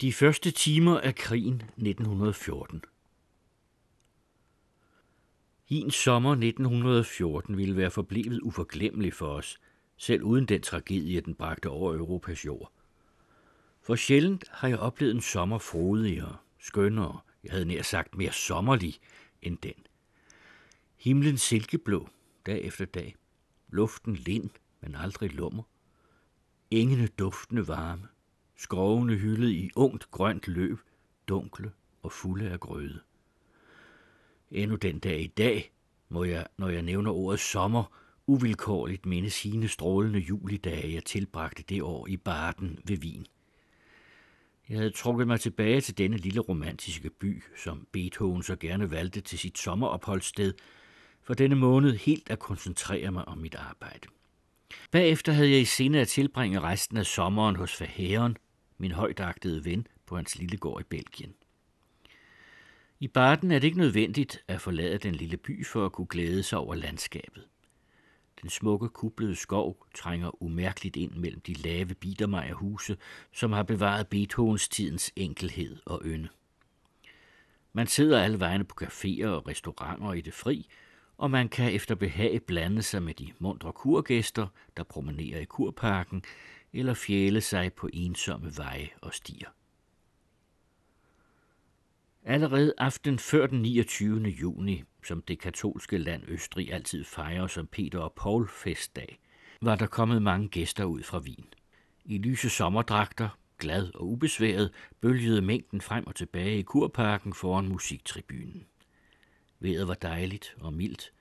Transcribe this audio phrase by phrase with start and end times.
[0.00, 2.82] De første timer af krigen 1914
[5.64, 9.58] Hin sommer 1914 ville være forblevet uforglemmelig for os,
[9.96, 12.72] selv uden den tragedie, den bragte over Europas jord.
[13.82, 18.98] For sjældent har jeg oplevet en sommer frodigere, skønnere, jeg havde nær sagt mere sommerlig
[19.42, 19.86] end den.
[20.96, 22.08] Himlen silkeblå,
[22.46, 23.16] dag efter dag.
[23.68, 25.62] Luften lind, men aldrig lummer.
[26.70, 28.08] Engene duftende varme.
[28.60, 30.78] Skrovene hyldet i ungt grønt løv,
[31.28, 31.72] dunkle
[32.02, 33.00] og fulde af grøde.
[34.50, 35.72] Endnu den dag i dag
[36.08, 41.82] må jeg, når jeg nævner ordet sommer, uvilkårligt minde sine strålende julidage, jeg tilbragte det
[41.82, 43.26] år i Baden ved Wien.
[44.68, 49.20] Jeg havde trukket mig tilbage til denne lille romantiske by, som Beethoven så gerne valgte
[49.20, 50.54] til sit sommeropholdssted,
[51.22, 54.08] for denne måned helt at koncentrere mig om mit arbejde.
[54.90, 58.36] Bagefter havde jeg i sinde at tilbringe resten af sommeren hos Verheeren,
[58.78, 61.34] min højdagtede ven på hans lille gård i Belgien.
[63.00, 66.42] I Barden er det ikke nødvendigt at forlade den lille by for at kunne glæde
[66.42, 67.46] sig over landskabet.
[68.42, 72.96] Den smukke kublede skov trænger umærkeligt ind mellem de lave biedermejerhuse,
[73.32, 76.28] som har bevaret Beethovens tidens enkelhed og ynde.
[77.72, 80.68] Man sidder alle vegne på caféer og restauranter i det fri,
[81.16, 86.22] og man kan efter behag blande sig med de mundre kurgæster, der promenerer i kurparken,
[86.72, 89.48] eller fjæle sig på ensomme veje og stier.
[92.24, 94.22] Allerede aften før den 29.
[94.22, 99.18] juni, som det katolske land Østrig altid fejrer som Peter og Paul festdag,
[99.62, 101.46] var der kommet mange gæster ud fra Wien.
[102.04, 108.66] I lyse sommerdragter, glad og ubesværet, bølgede mængden frem og tilbage i kurparken foran musiktribunen.
[109.60, 111.12] Vejret var dejligt og mildt.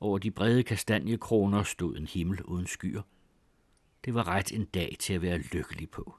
[0.00, 3.02] Over de brede kastanjekroner stod en himmel uden skyer.
[4.06, 6.18] Det var ret en dag til at være lykkelig på.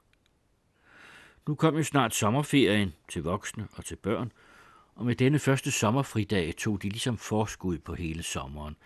[1.46, 4.32] Nu kom jo snart sommerferien til voksne og til børn,
[4.94, 8.76] og med denne første sommerfridag tog de ligesom forskud på hele sommeren,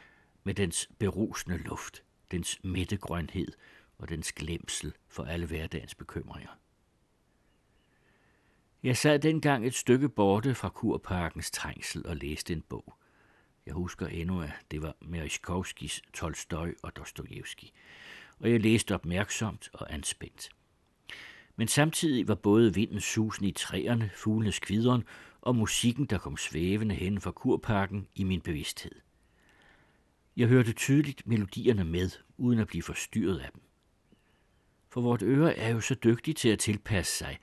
[0.44, 3.52] med dens berusende luft, dens mættegrønhed
[3.98, 6.58] og dens glemsel for alle hverdagens bekymringer.
[8.82, 12.94] Jeg sad dengang et stykke borte fra Kurparkens trængsel og læste en bog.
[13.66, 17.72] Jeg husker endnu, at det var Merishkovskis Tolstoj og Dostojevski,
[18.42, 20.48] og jeg læste opmærksomt og anspændt.
[21.56, 25.04] Men samtidig var både vindens susen i træerne, fuglenes kvideren
[25.40, 28.92] og musikken, der kom svævende hen fra kurparken i min bevidsthed.
[30.36, 33.62] Jeg hørte tydeligt melodierne med, uden at blive forstyrret af dem.
[34.88, 37.38] For vort øre er jo så dygtigt til at tilpasse sig,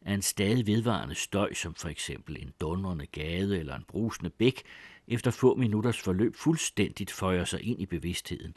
[0.00, 4.62] at en stadig vedvarende støj, som for eksempel en dundrende gade eller en brusende bæk,
[5.08, 8.56] efter få minutters forløb fuldstændigt føjer sig ind i bevidstheden,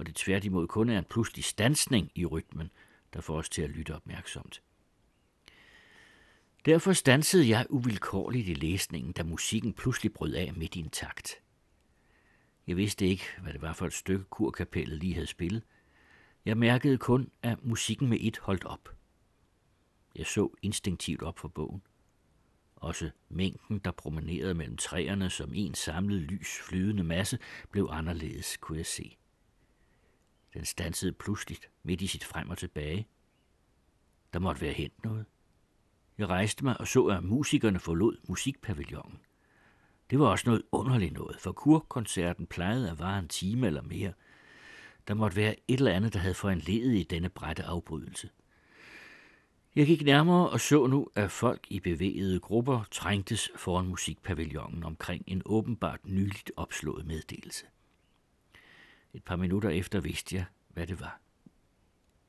[0.00, 2.70] og det tværtimod kun er en pludselig stansning i rytmen,
[3.14, 4.62] der får os til at lytte opmærksomt.
[6.64, 11.34] Derfor stansede jeg uvilkårligt i læsningen, da musikken pludselig brød af midt i en takt.
[12.66, 15.62] Jeg vidste ikke, hvad det var for et stykke kurkapellet lige havde spillet.
[16.44, 18.96] Jeg mærkede kun, at musikken med et holdt op.
[20.16, 21.82] Jeg så instinktivt op for bogen.
[22.76, 27.38] Også mængden, der promenerede mellem træerne som en samlet lys flydende masse,
[27.70, 29.16] blev anderledes, kunne jeg se.
[30.54, 33.06] Den stansede pludseligt midt i sit frem og tilbage.
[34.32, 35.26] Der måtte være hent noget.
[36.18, 39.18] Jeg rejste mig og så, at musikerne forlod musikpavillonen.
[40.10, 44.12] Det var også noget underligt noget, for kurkoncerten plejede at vare en time eller mere.
[45.08, 48.30] Der måtte være et eller andet, der havde foranledet i denne brætte afbrydelse.
[49.74, 55.24] Jeg gik nærmere og så nu, at folk i bevægede grupper trængtes foran musikpavillonen omkring
[55.26, 57.66] en åbenbart nyligt opslået meddelelse.
[59.14, 61.20] Et par minutter efter vidste jeg, hvad det var.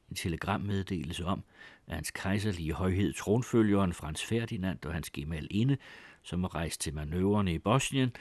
[0.10, 1.44] En telegrammeddelelse om,
[1.88, 5.78] at hans kejserlige højhed tronfølgeren Frans Ferdinand og hans gemalinde,
[6.24, 8.12] som var rejst til manøvrerne i Bosnien,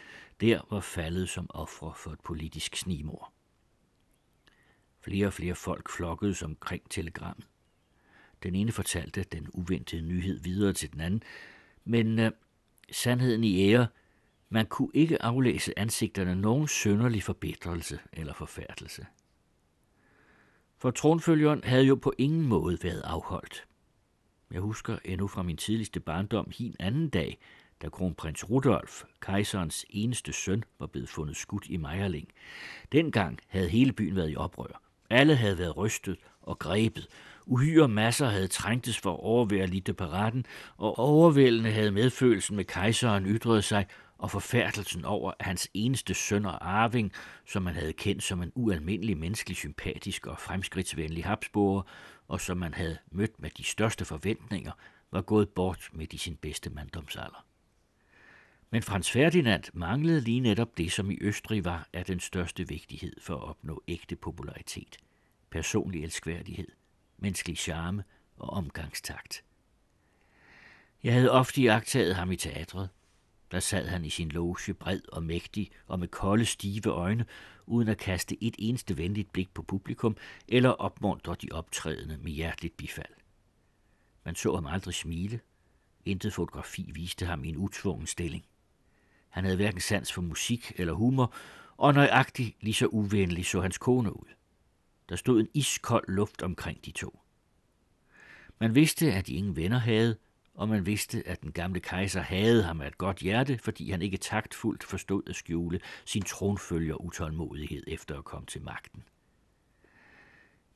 [0.40, 3.32] der var faldet som ofre for et politisk snimor.
[5.00, 7.46] Flere og flere folk flokkede omkring telegrammet.
[8.42, 11.22] Den ene fortalte den uventede nyhed videre til den anden,
[11.84, 12.30] men uh,
[12.92, 13.86] sandheden i ære,
[14.50, 19.06] man kunne ikke aflæse ansigterne nogen sønderlig forbedrelse eller forfærdelse.
[20.78, 23.64] For tronfølgeren havde jo på ingen måde været afholdt.
[24.50, 27.38] Jeg husker endnu fra min tidligste barndom hin anden dag,
[27.82, 32.28] da kronprins Rudolf, kejserens eneste søn, var blevet fundet skudt i Mejerling.
[32.92, 34.82] Dengang havde hele byen været i oprør.
[35.10, 37.08] Alle havde været rystet og grebet.
[37.46, 40.46] Uhyre masser havde trængtes for at overvære lidt paraden,
[40.76, 43.86] og overvældende havde medfølelsen med kejseren ytret sig,
[44.20, 47.12] og forfærdelsen over, at hans eneste søn og arving,
[47.46, 51.82] som man havde kendt som en ualmindelig menneskelig sympatisk og fremskridtsvenlig Habsburger,
[52.28, 54.72] og som man havde mødt med de største forventninger,
[55.10, 57.46] var gået bort midt i sin bedste manddomsalder.
[58.70, 63.12] Men Frans Ferdinand manglede lige netop det, som i Østrig var af den største vigtighed
[63.20, 64.98] for at opnå ægte popularitet.
[65.50, 66.68] Personlig elskværdighed,
[67.18, 68.04] menneskelig charme
[68.36, 69.44] og omgangstakt.
[71.02, 72.88] Jeg havde ofte iagtaget ham i teatret.
[73.50, 77.26] Der sad han i sin loge bred og mægtig og med kolde, stive øjne,
[77.66, 80.16] uden at kaste et eneste venligt blik på publikum
[80.48, 83.14] eller opmuntre de optrædende med hjerteligt bifald.
[84.24, 85.40] Man så ham aldrig smile.
[86.04, 88.44] Intet fotografi viste ham i en utvungen stilling.
[89.28, 91.34] Han havde hverken sans for musik eller humor,
[91.76, 94.28] og nøjagtigt lige så uvenlig så hans kone ud.
[95.08, 97.20] Der stod en iskold luft omkring de to.
[98.58, 100.16] Man vidste, at de ingen venner havde,
[100.60, 104.02] og man vidste, at den gamle kejser havde ham af et godt hjerte, fordi han
[104.02, 109.02] ikke taktfuldt forstod at skjule sin tronfølger utålmodighed efter at komme til magten.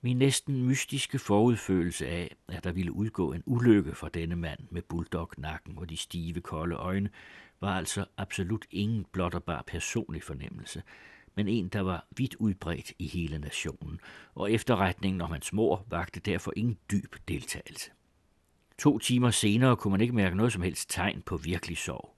[0.00, 4.82] Min næsten mystiske forudfølelse af, at der ville udgå en ulykke for denne mand med
[4.82, 7.10] bulldog-nakken og de stive, kolde øjne,
[7.60, 10.82] var altså absolut ingen blot og bare personlig fornemmelse,
[11.34, 14.00] men en, der var vidt udbredt i hele nationen,
[14.34, 17.90] og efterretningen om hans mor vagte derfor ingen dyb deltagelse.
[18.78, 22.14] To timer senere kunne man ikke mærke noget som helst tegn på virkelig sorg.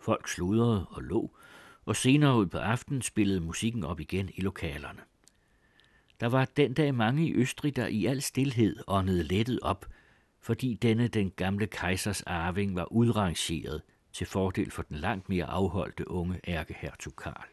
[0.00, 1.36] Folk sludrede og lå,
[1.84, 5.00] og senere ud på aftenen spillede musikken op igen i lokalerne.
[6.20, 9.86] Der var den dag mange i Østrig, der i al stilhed åndede lettet op,
[10.40, 16.10] fordi denne den gamle kejsers arving var udrangeret til fordel for den langt mere afholdte
[16.10, 17.48] unge ærkehertug Karl.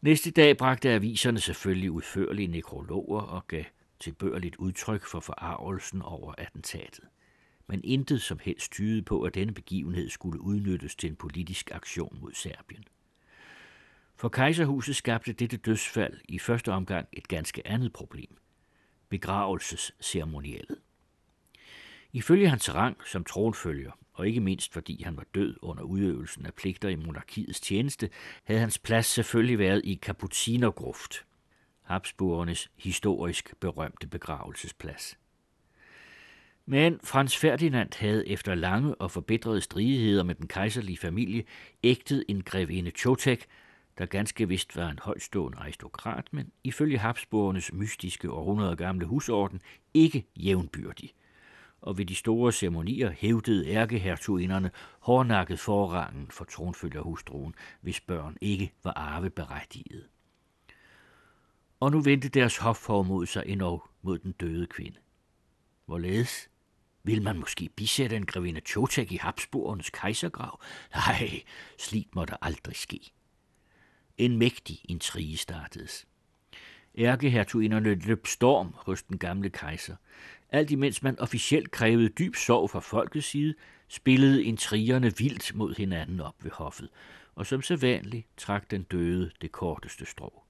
[0.00, 3.64] Næste dag bragte aviserne selvfølgelig udførlige nekrologer og gav
[4.04, 7.04] tilbørligt udtryk for forarvelsen over attentatet.
[7.66, 12.18] Men intet som helst tydede på, at denne begivenhed skulle udnyttes til en politisk aktion
[12.20, 12.84] mod Serbien.
[14.16, 18.36] For kejserhuset skabte dette dødsfald i første omgang et ganske andet problem.
[19.08, 20.78] Begravelsesceremoniellet.
[22.12, 26.54] Ifølge hans rang som tronfølger, og ikke mindst fordi han var død under udøvelsen af
[26.54, 28.10] pligter i monarkiets tjeneste,
[28.44, 31.24] havde hans plads selvfølgelig været i Kapucinergruft,
[31.84, 35.18] Habsburgernes historisk berømte begravelsesplads.
[36.66, 41.44] Men Frans Ferdinand havde efter lange og forbedrede stridigheder med den kejserlige familie
[41.82, 43.46] ægtet en grevinde Chotek,
[43.98, 49.62] der ganske vist var en højstående aristokrat, men ifølge Habsburgernes mystiske og 100 gamle husorden
[49.94, 51.14] ikke jævnbyrdig.
[51.80, 54.70] Og ved de store ceremonier hævdede ærkehertuginderne
[55.00, 60.08] hårdnakket forrangen for tronfølgerhustruen, hvis børn ikke var arveberettiget.
[61.80, 64.98] Og nu vendte deres hofformod sig endnu mod den døde kvinde.
[65.86, 66.48] Hvorledes?
[67.02, 70.60] Vil man måske bisætte en grevinde Chotek i Habsburgernes kejsergrav?
[70.94, 71.42] Nej,
[71.78, 73.12] sligt må der aldrig ske.
[74.18, 76.06] En mægtig intrige startedes.
[76.98, 79.96] Ærkehertuginderne løb storm hos den gamle kejser.
[80.48, 83.54] Alt imens man officielt krævede dyb sorg fra folkets side,
[83.88, 86.88] spillede intrigerne vildt mod hinanden op ved hoffet,
[87.34, 90.43] og som sædvanligt trak den døde det korteste strå.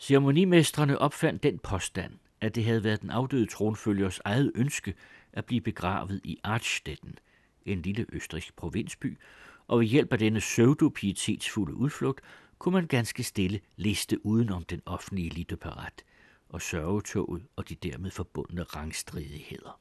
[0.00, 4.94] Ceremonimestrene opfandt den påstand, at det havde været den afdøde tronfølgers eget ønske
[5.32, 7.18] at blive begravet i Artstetten,
[7.66, 9.18] en lille østrigsk provinsby,
[9.66, 12.20] og ved hjælp af denne pseudo-pietetsfulde udflugt
[12.58, 16.04] kunne man ganske stille liste udenom den offentlige litteparat
[16.48, 19.80] og sørgetoget og de dermed forbundne rangstridigheder.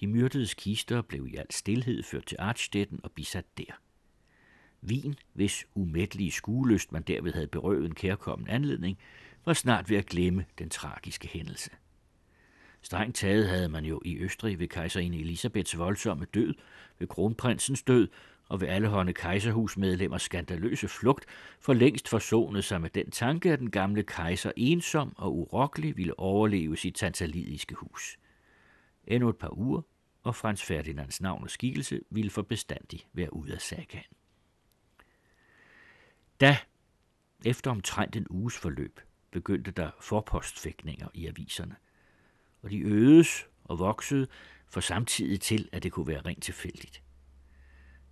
[0.00, 3.80] De myrdedes kister blev i al stilhed ført til Artstetten og bisat der.
[4.88, 8.98] Vin, hvis umættelige skueløst man derved havde berøvet en kærkommen anledning,
[9.44, 11.70] var snart ved at glemme den tragiske hændelse.
[12.82, 16.54] Strengt taget havde man jo i Østrig ved kejserinde Elisabeths voldsomme død,
[16.98, 18.08] ved kronprinsens død
[18.48, 21.26] og ved allehånde kejserhusmedlemmers skandaløse flugt
[21.60, 26.18] for længst forsonet sig med den tanke, at den gamle kejser ensom og urokkelig ville
[26.18, 28.18] overleve sit tantalidiske hus.
[29.04, 29.82] Endnu et par uger,
[30.22, 34.04] og Frans Ferdinands navn og skikkelse ville for bestandig være ud af sagaen.
[36.40, 36.56] Da,
[37.44, 39.00] efter omtrent en uges forløb,
[39.30, 41.76] begyndte der forpostfægtninger i aviserne,
[42.62, 44.26] og de øgedes og voksede
[44.68, 47.02] for samtidig til, at det kunne være rent tilfældigt.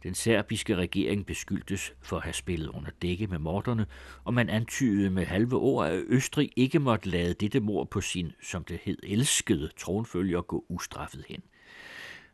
[0.02, 3.86] Den serbiske regering beskyldtes for at have spillet under dække med morderne,
[4.24, 8.32] og man antydede med halve ord, at Østrig ikke måtte lade dette mord på sin,
[8.42, 11.42] som det hed, elskede tronfølger gå ustraffet hen.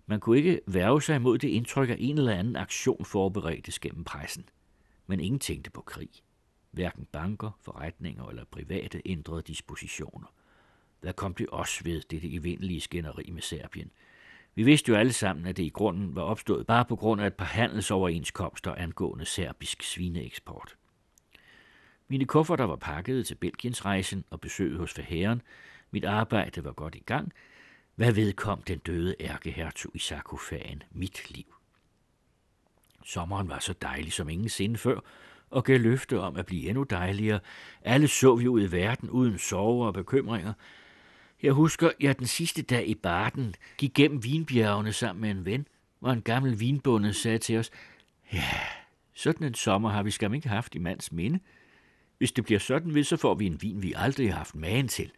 [0.07, 4.05] Man kunne ikke værve sig imod det indtryk, at en eller anden aktion forberedtes gennem
[4.05, 4.45] pressen.
[5.11, 6.11] Men ingen tænkte på krig.
[6.71, 10.35] Hverken banker, forretninger eller private ændrede dispositioner.
[11.01, 13.91] Hvad kom det også ved dette evindelige skænderi med Serbien–
[14.55, 17.27] vi vidste jo alle sammen, at det i grunden var opstået bare på grund af
[17.27, 20.77] et par handelsoverenskomster angående serbisk svineeksport.
[22.09, 25.43] Mine kufferter var pakket til Belgiens rejsen og besøget hos forherren.
[25.91, 27.33] Mit arbejde var godt i gang,
[27.95, 31.60] Hvad vedkom den døde ærkehertug i sarkofagen mit liv?
[33.05, 35.01] Sommeren var så dejlig som ingen sinde før,
[35.51, 37.41] og gav løfte om at blive endnu dejligere.
[37.83, 40.53] Alle så vi ud i verden uden sorger og bekymringer.
[41.43, 45.67] Jeg husker, jeg den sidste dag i Barden gik gennem vinbjergene sammen med en ven,
[45.99, 47.71] hvor en gammel vinbonde sagde til os,
[48.33, 48.51] ja,
[49.15, 51.41] sådan en sommer har vi skam ikke haft i mands minde.
[52.19, 54.89] Hvis det bliver sådan ved, så får vi en vin, vi aldrig har haft magen
[54.89, 55.13] til.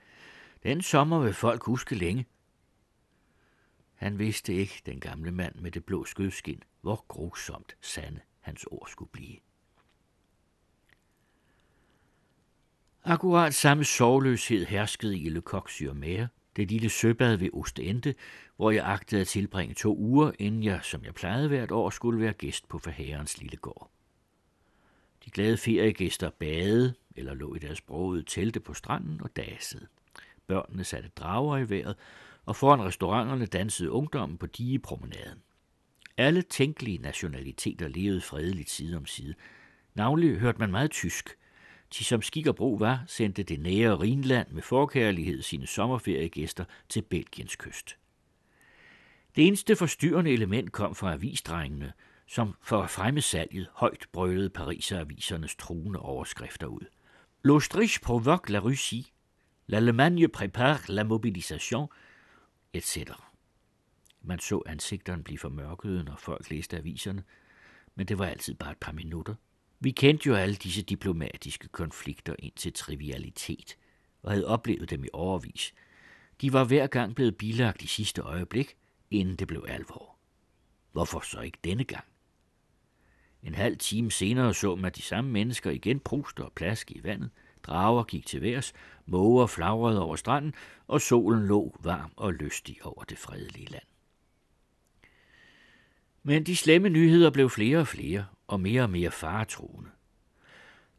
[0.62, 2.26] Den sommer vil folk huske længe.
[3.94, 8.88] Han vidste ikke, den gamle mand med det blå skødskin, hvor grusomt sande hans ord
[8.90, 9.36] skulle blive.
[13.04, 18.14] Akkurat samme sovløshed herskede i Le Coq sur Mer, det lille søbad ved Ostende,
[18.56, 22.20] hvor jeg agtede at tilbringe to uger, inden jeg, som jeg plejede hvert år, skulle
[22.20, 23.90] være gæst på forherrens lille gård.
[25.24, 29.86] De glade feriegæster badede eller lå i deres brogede telte på stranden og dasede.
[30.46, 31.96] Børnene satte drager i vejret,
[32.44, 35.42] og foran restauranterne dansede ungdommen på digepromenaden.
[36.16, 39.34] Alle tænkelige nationaliteter levede fredeligt side om side.
[39.94, 41.36] Navnlig hørte man meget tysk.
[41.98, 47.02] De som skik og brug var, sendte det nære Rhinland med forkærlighed sine sommerferiegæster til
[47.02, 47.96] Belgiens kyst.
[49.36, 51.92] Det eneste forstyrrende element kom fra avisdrengene,
[52.26, 56.86] som for at fremme salget højt brølede Pariser-avisernes truende overskrifter ud.
[57.48, 59.04] L'Autriche provoque la Russie,
[59.68, 61.88] l'Allemagne prépare la mobilisation,
[62.72, 62.98] etc.
[64.22, 67.24] Man så ansigterne blive formørkede, når folk læste aviserne,
[67.94, 69.34] men det var altid bare et par minutter.
[69.80, 73.76] Vi kendte jo alle disse diplomatiske konflikter ind til trivialitet,
[74.22, 75.74] og havde oplevet dem i overvis.
[76.40, 78.76] De var hver gang blevet bilagt i sidste øjeblik,
[79.10, 80.16] inden det blev alvor.
[80.92, 82.04] Hvorfor så ikke denne gang?
[83.42, 87.30] En halv time senere så man de samme mennesker igen pruste og plaske i vandet.
[87.62, 88.72] Drager gik til værs,
[89.06, 90.54] måger flagrede over stranden,
[90.86, 93.91] og solen lå varm og lystig over det fredelige land.
[96.22, 99.90] Men de slemme nyheder blev flere og flere, og mere og mere faretruende.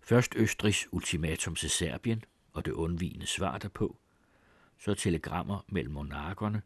[0.02, 3.98] Først Østrigs ultimatum til Serbien og det undvigende svar derpå,
[4.80, 6.62] så telegrammer mellem monarkerne,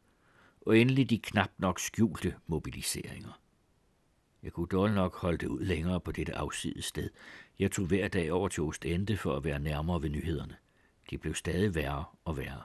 [0.61, 3.39] og endelig de knap nok skjulte mobiliseringer.
[4.43, 7.09] Jeg kunne dårligt nok holde det ud længere på dette afsides sted.
[7.59, 10.55] Jeg tog hver dag over til Ostende for at være nærmere ved nyhederne.
[11.09, 12.61] De blev stadig værre og værre.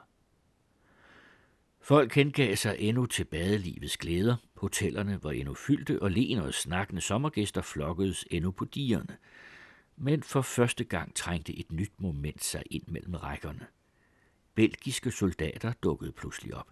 [1.83, 4.35] Folk hengav sig endnu til badelivets glæder.
[4.55, 9.17] Hotellerne var endnu fyldte, og len og snakkende sommergæster flokkedes endnu på dierne.
[9.97, 13.67] Men for første gang trængte et nyt moment sig ind mellem rækkerne.
[14.55, 16.67] Belgiske soldater dukkede pludselig op.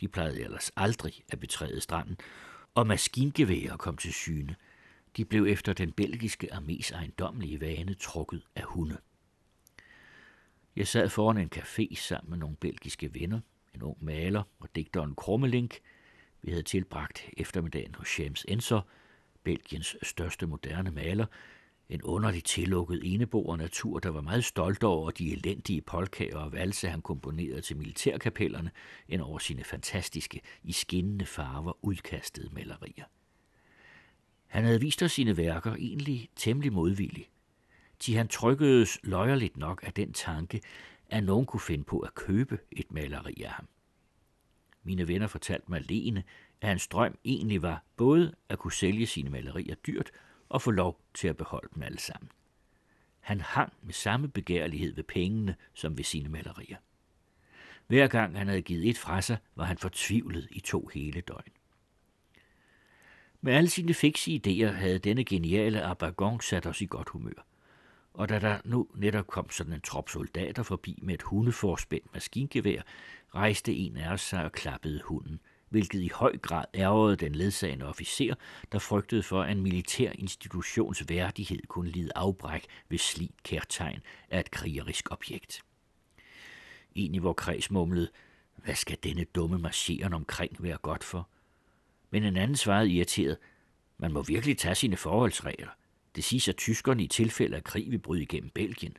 [0.00, 2.16] De plejede ellers aldrig at betræde stranden,
[2.74, 4.56] og maskingeværer kom til syne.
[5.16, 8.98] De blev efter den belgiske armés ejendomlige vane trukket af hunde.
[10.76, 13.40] Jeg sad foran en café sammen med nogle belgiske venner,
[13.78, 15.78] en ung maler og digteren Krummelink.
[16.42, 18.86] Vi havde tilbragt eftermiddagen hos James Ensor,
[19.44, 21.26] Belgiens største moderne maler,
[21.88, 26.88] en underligt tillukket eneboer natur, der var meget stolt over de elendige polkager og valse,
[26.88, 28.70] han komponerede til militærkapellerne,
[29.08, 33.04] end over sine fantastiske, i skinnende farver udkastede malerier.
[34.46, 37.30] Han havde vist os sine værker egentlig temmelig modvilligt.
[37.98, 40.60] Til han trykkedes løjerligt nok af den tanke,
[41.08, 43.68] at nogen kunne finde på at købe et maleri af ham.
[44.82, 46.24] Mine venner fortalte mig alene,
[46.60, 50.10] at hans drøm egentlig var både at kunne sælge sine malerier dyrt
[50.48, 52.30] og få lov til at beholde dem alle sammen.
[53.20, 56.76] Han hang med samme begærlighed ved pengene som ved sine malerier.
[57.86, 61.52] Hver gang han havde givet et fra sig, var han fortvivlet i to hele døgn.
[63.40, 67.46] Med alle sine fikse idéer havde denne geniale Abagon sat os i godt humør.
[68.18, 72.82] Og da der nu netop kom sådan en trop soldater forbi med et hundeforspændt maskingevær,
[73.34, 77.86] rejste en af os sig og klappede hunden– hvilket i høj grad ærgerede den ledsagende
[77.86, 78.34] officer,
[78.72, 84.40] der frygtede for, at en militær institutions værdighed kunne lide afbræk ved slidt kærtegn af
[84.40, 85.62] et krigerisk objekt.
[86.94, 88.08] En i vor kreds mumlede,
[88.56, 91.28] hvad skal denne dumme marcheren omkring være godt for?
[92.10, 93.36] Men en anden svarede irriteret,
[93.98, 95.68] man må virkelig tage sine forholdsregler.
[96.18, 98.96] Det siges, at tyskerne i tilfælde af krig vil bryde igennem Belgien.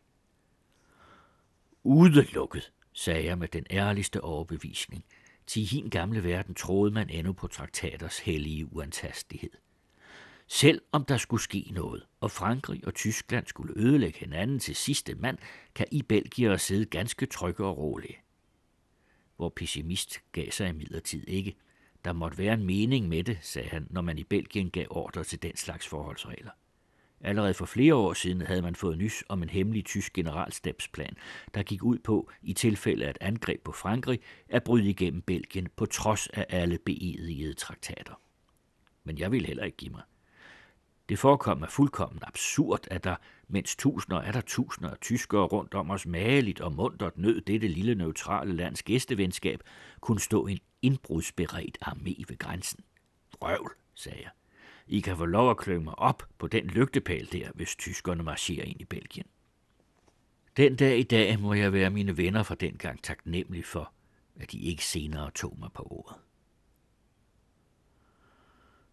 [1.84, 5.06] Udelukket, sagde jeg med den ærligste overbevisning–
[5.50, 9.50] til hin gamle verden troede man endnu på traktaters hellige uantastelighed.
[10.48, 15.16] Selv om der skulle ske noget, og Frankrig og Tyskland skulle ødelægge hinanden til sidste
[15.16, 15.38] mand,
[15.76, 18.18] kan I belgier sidde ganske trygge og rolige.
[19.36, 21.56] Hvor pessimist gav sig imidlertid ikke.
[22.06, 25.24] Der måtte være en mening med det, sagde han, når man i Belgien gav ordre
[25.24, 26.52] til den slags forholdsregler.
[27.22, 31.18] Allerede for flere år siden havde man fået nys om en hemmelig tysk generalstabsplan,
[31.54, 35.68] der gik ud på, i tilfælde af et angreb på Frankrig, at bryde igennem Belgien
[35.76, 38.14] på trods af alle beedigede traktater.
[39.04, 40.02] Men jeg vil heller ikke give mig.
[41.10, 43.16] Det forekom mig fuldkommen absurd, at der,
[43.48, 47.68] mens tusinder er der tusinder af tyskere rundt om os mageligt og muntert nød dette
[47.68, 49.60] lille neutrale lands gæstevenskab,
[50.02, 52.84] kunne stå en indbrudsberedt armé ved grænsen.
[53.42, 54.30] Røvl, sagde jeg.
[54.92, 58.66] I kan få lov at klø mig op på den lygtepæl der, hvis tyskerne marcherer
[58.66, 59.26] ind i Belgien.
[60.58, 63.94] Den dag i dag må jeg være mine venner fra dengang taknemmelig for,
[64.40, 66.18] at de ikke senere tog mig på ordet.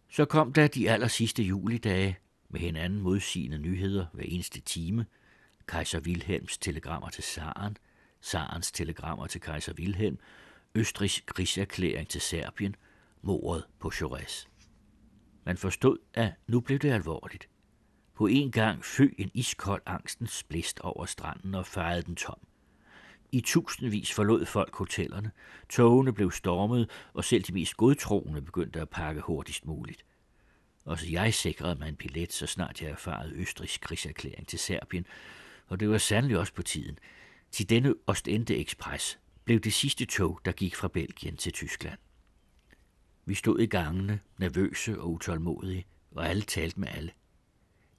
[0.09, 2.17] Så kom der de aller sidste julidage
[2.49, 5.05] med hinanden modsigende nyheder hver eneste time,
[5.67, 7.77] kejser Wilhelms telegrammer til Saren,
[8.21, 10.19] Sarens telegrammer til kejser Wilhelm,
[10.75, 12.75] Østrigs krigserklæring til Serbien,
[13.21, 14.47] mordet på Jaurès.
[15.47, 17.49] Man forstod, at nu blev det alvorligt.
[18.15, 22.39] På en gang føg en iskold angstens blæst over stranden og fejede den tom.
[23.31, 25.31] I tusindvis forlod folk hotellerne,
[25.69, 30.05] togene blev stormet, og selv de mest godtroende begyndte at pakke hurtigst muligt.
[30.85, 35.05] Også jeg sikrede mig en billet, så snart jeg erfarede Østrigs krigserklæring til Serbien,
[35.67, 36.99] og det var sandelig også på tiden.
[37.51, 41.97] Til denne Ostende Express blev det sidste tog, der gik fra Belgien til Tyskland.
[43.27, 47.11] Vi stod i gangene, nervøse og utålmodige, og alle talte med alle.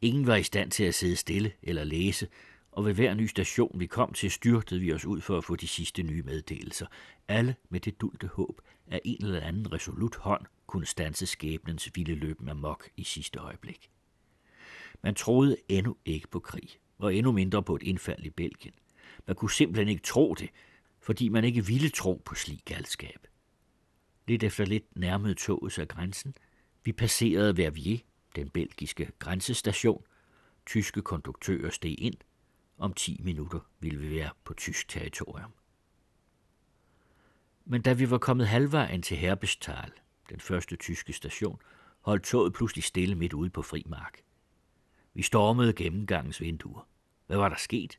[0.02, 2.28] Ingen var i stand til at sidde stille eller læse,
[2.72, 5.56] og ved hver ny station, vi kom til, styrtede vi os ud for at få
[5.56, 6.86] de sidste nye meddelelser.
[7.28, 12.14] Alle med det dulte håb, at en eller anden resolut hånd kunne stanse skæbnens vilde
[12.14, 13.90] løb med mok i sidste øjeblik.
[15.02, 16.68] Man troede endnu ikke på krig,
[16.98, 18.74] og endnu mindre på et indfald i Belgien.
[19.26, 20.50] Man kunne simpelthen ikke tro det,
[21.00, 23.26] fordi man ikke ville tro på slik galskab.
[24.28, 26.34] Lidt efter lidt nærmede toget sig grænsen.
[26.84, 28.00] Vi passerede Verviers,
[28.36, 30.04] den belgiske grænsestation.
[30.66, 32.14] Tyske konduktører steg ind.
[32.78, 35.52] Om 10 minutter ville vi være på tysk territorium.
[37.64, 39.92] Men da vi var kommet halvvejen til Herbestal,
[40.30, 41.60] den første tyske station,
[42.00, 44.20] holdt toget pludselig stille midt ude på fri mark.
[45.14, 46.88] Vi stormede gennemgangens vinduer.
[47.26, 47.98] Hvad var der sket?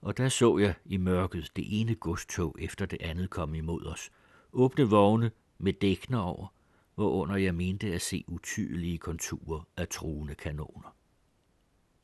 [0.00, 4.10] Og der så jeg i mørket det ene godstog efter det andet komme imod os.
[4.52, 6.54] Åbne vogne med dækner over,
[6.94, 10.96] hvorunder jeg mente at se utydelige konturer af truende kanoner.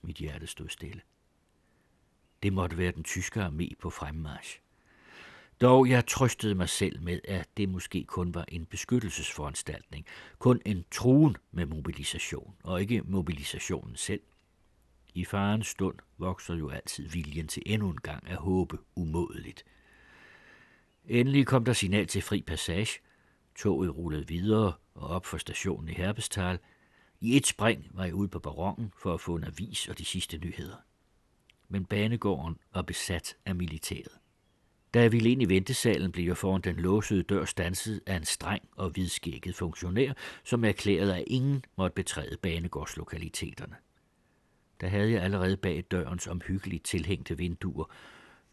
[0.02, 1.00] Mit hjerte stod stille.
[2.42, 4.60] Det måtte være den tyske armé på fremmarsch.
[5.60, 10.06] Dog jeg trøstede mig selv med, at det måske kun var en beskyttelsesforanstaltning,
[10.38, 14.20] kun en truen med mobilisation, og ikke mobilisationen selv.
[15.14, 19.64] I farens stund vokser jo altid viljen til endnu en gang at håbe umådeligt.
[21.08, 23.00] Endelig kom der signal til fri passage.
[23.56, 26.58] Toget rullede videre og op for stationen i Herbestal.
[27.20, 30.04] I et spring var jeg ude på barongen for at få en avis og de
[30.04, 30.76] sidste nyheder.
[31.68, 34.12] Men banegården var besat af militæret.
[34.94, 38.24] Da jeg ville ind i ventesalen, blev jeg foran den låsede dør stanset af en
[38.24, 40.12] streng og hvidskægget funktionær,
[40.44, 43.76] som erklærede, at ingen måtte betræde banegårdslokaliteterne.
[44.80, 47.92] Der havde jeg allerede bag dørens omhyggeligt tilhængte vinduer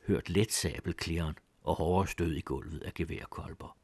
[0.08, 3.78] hørt let sabelklæren og hårde stød i gulvet af geværkolber.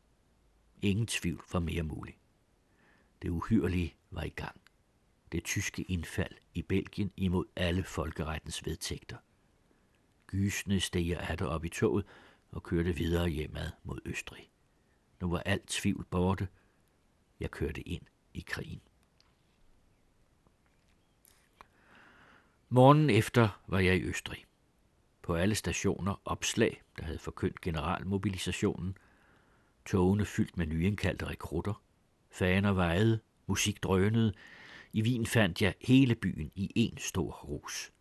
[0.82, 2.18] Ingen tvivl var mere mulig.
[3.22, 4.62] Det uhyrlige var i gang.
[5.32, 9.18] Det tyske indfald i Belgien imod alle folkerettens vedtægter.
[10.28, 12.06] Gysende steg jeg op i toget,
[12.52, 14.52] og kørte videre hjemad mod Østrig.
[15.22, 16.48] Nu var alt tvivl borte.
[17.40, 18.82] Jeg kørte ind i krigen.
[22.70, 24.46] Morgen efter var jeg i Østrig.
[25.22, 28.98] På alle stationer opslag, der havde forkyndt generalmobilisationen.
[29.86, 31.82] Togene fyldt med nyindkaldte rekrutter.
[32.32, 34.34] Faner vejede, musik drønede.
[34.94, 37.92] I Wien fandt jeg hele byen i en stor rus.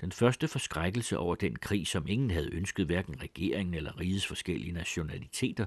[0.00, 4.72] Den første forskrækkelse over den krig, som ingen havde ønsket, hverken regeringen eller rigets forskellige
[4.72, 5.66] nationaliteter,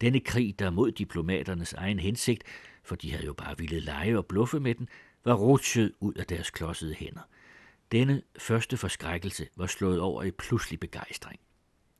[0.00, 2.44] denne krig, der mod diplomaternes egen hensigt,
[2.82, 4.88] for de havde jo bare ville lege og bluffe med den,
[5.24, 7.20] var rutsjet ud af deres klodsede hænder.
[7.92, 11.40] Denne første forskrækkelse var slået over i pludselig begejstring.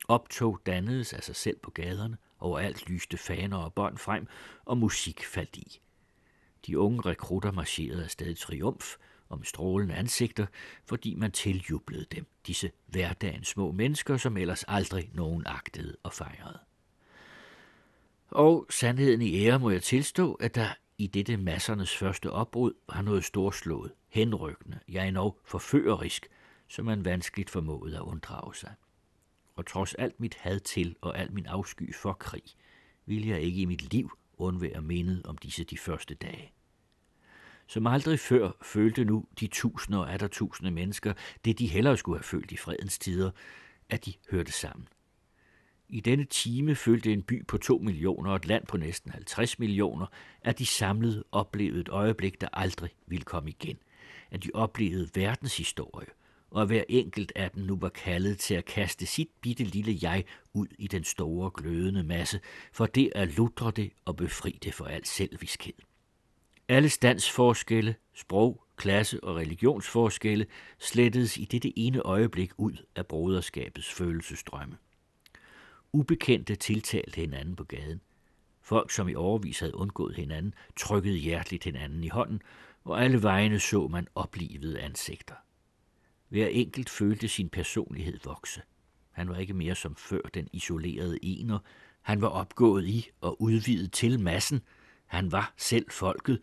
[0.07, 4.27] Optog dannedes af sig selv på gaderne, overalt lyste faner og bånd frem,
[4.65, 5.81] og musik faldt i.
[6.67, 8.95] De unge rekrutter marcherede afsted i triumf,
[9.29, 10.45] om strålende ansigter,
[10.85, 16.59] fordi man tiljublede dem, disse hverdagens små mennesker, som ellers aldrig nogen agtede og fejrede.
[18.29, 23.01] Og sandheden i ære må jeg tilstå, at der i dette massernes første opbrud var
[23.01, 26.27] noget storslået, henrykkende, ja endnu forførerisk,
[26.67, 28.73] som man vanskeligt formåede at unddrage sig.
[29.55, 32.43] Og trods alt mit had til og al min afsky for krig,
[33.05, 36.51] ville jeg ikke i mit liv undvære mindet om disse de første dage.
[37.67, 41.13] Som aldrig før følte nu de tusinder og atter tusinde mennesker
[41.45, 43.31] det, de hellere skulle have følt i fredens tider,
[43.89, 44.87] at de hørte sammen.
[45.89, 49.59] I denne time følte en by på 2 millioner og et land på næsten 50
[49.59, 50.05] millioner,
[50.41, 53.77] at de samlet oplevede et øjeblik, der aldrig ville komme igen.
[54.31, 56.07] At de oplevede verdenshistorie,
[56.51, 59.97] og at hver enkelt af dem nu var kaldet til at kaste sit bitte lille
[60.01, 62.39] jeg ud i den store glødende masse,
[62.73, 65.73] for det at lutre det og befri det for al selviskhed.
[66.67, 70.45] Alle standsforskelle, sprog, klasse og religionsforskelle
[70.79, 74.77] slettedes i dette ene øjeblik ud af broderskabets følelsesstrømme.
[75.93, 78.01] Ubekendte tiltalte hinanden på gaden.
[78.61, 82.41] Folk, som i overvis havde undgået hinanden, trykkede hjerteligt hinanden i hånden,
[82.89, 85.35] og alle vejene så man oplivede ansigter.
[86.29, 88.61] Hver enkelt følte sin personlighed vokse.
[89.11, 91.59] Han var ikke mere som før den isolerede ener.
[92.01, 94.61] Han var opgået i og udvidet til massen.
[95.05, 96.39] Han var selv folket.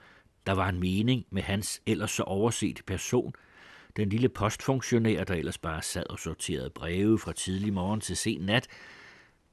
[0.46, 3.34] Der var en mening med hans ellers så overset person.
[3.96, 8.40] Den lille postfunktionær, der ellers bare sad og sorterede breve fra tidlig morgen til sen
[8.40, 8.66] nat,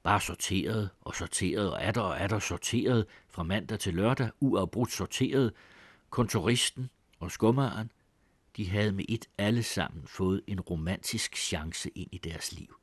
[0.03, 5.53] bare sorteret og sorteret og atter og atter sorteret fra mandag til lørdag, uafbrudt sorteret.
[6.11, 7.91] Kontoristen og skummeren,
[8.57, 12.75] de havde med et alle sammen fået en romantisk chance ind i deres liv.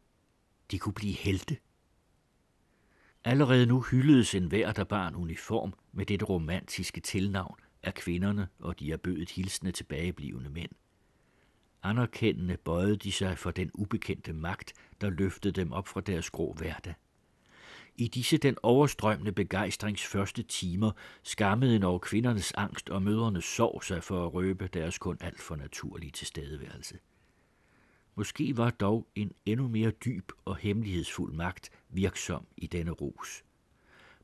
[0.71, 1.57] De kunne blive helte.
[3.25, 8.49] Allerede nu hyldedes en hver, der bar en uniform med dette romantiske tilnavn af kvinderne,
[8.59, 10.73] og de er bødet hilsende tilbageblivende mænd.
[11.83, 16.53] Anerkendende bøjede de sig for den ubekendte magt, der løftede dem op fra deres grå
[16.53, 16.95] hverdag.
[18.01, 20.91] I disse den overstrømmende begejstrings første timer
[21.23, 25.41] skammede en over kvindernes angst og mødernes sorg sig for at røbe deres kun alt
[25.41, 26.99] for naturlige tilstedeværelse.
[28.15, 33.45] Måske var dog en endnu mere dyb og hemmelighedsfuld magt virksom i denne rus.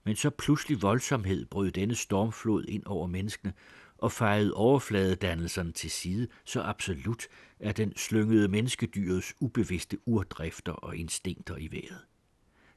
[0.04, 3.52] Men så pludselig voldsomhed brød denne stormflod ind over menneskene
[3.98, 7.26] og fejede overfladedannelserne til side så absolut,
[7.60, 12.04] at den slyngede menneskedyrets ubevidste urdrifter og instinkter i vejret.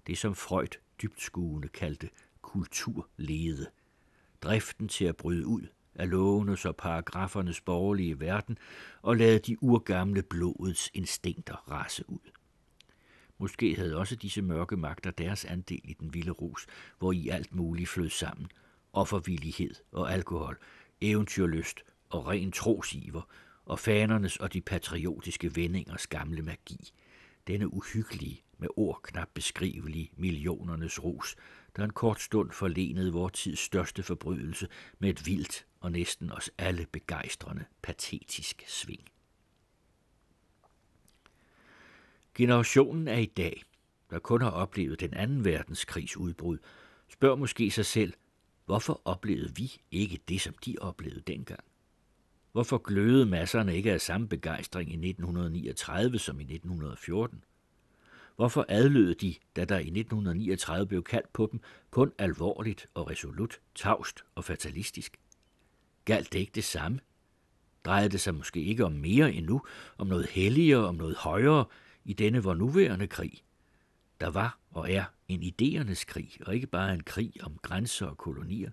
[0.07, 2.09] Det som Freud dybtskuende kaldte
[2.41, 3.67] kulturlede.
[4.41, 8.57] Driften til at bryde ud af lovenes og paragrafernes borgerlige verden
[9.01, 12.31] og lade de urgamle blodets instinkter rase ud.
[13.37, 16.67] Måske havde også disse mørke magter deres andel i den vilde rus,
[16.99, 18.47] hvor i alt muligt flød sammen.
[18.93, 20.57] Offervillighed og alkohol,
[21.01, 21.79] eventyrlyst
[22.09, 23.21] og ren trosiver,
[23.65, 26.91] og fanernes og de patriotiske vendingers gamle magi.
[27.47, 31.35] Denne uhyggelige, med ord knap beskrivelig millionernes rus,
[31.75, 34.67] der en kort stund forlenede vor tids største forbrydelse
[34.99, 39.01] med et vildt og næsten os alle begejstrende, patetisk sving.
[42.35, 43.63] Generationen af i dag,
[44.09, 46.57] der kun har oplevet den anden verdenskrigs udbrud,
[47.09, 48.13] spørger måske sig selv,
[48.65, 51.63] hvorfor oplevede vi ikke det, som de oplevede dengang?
[52.51, 57.43] Hvorfor glødede masserne ikke af samme begejstring i 1939 som i 1914?
[58.37, 61.59] Hvorfor adlød de, da der i 1939 blev kaldt på dem,
[61.91, 65.19] kun alvorligt og resolut, tavst og fatalistisk?
[66.05, 66.99] Galt det ikke det samme?
[67.85, 69.61] Drejede det sig måske ikke om mere endnu,
[69.97, 71.65] om noget helligere, om noget højere
[72.05, 73.43] i denne vor nuværende krig?
[74.21, 78.17] Der var og er en idéernes krig, og ikke bare en krig om grænser og
[78.17, 78.71] kolonier.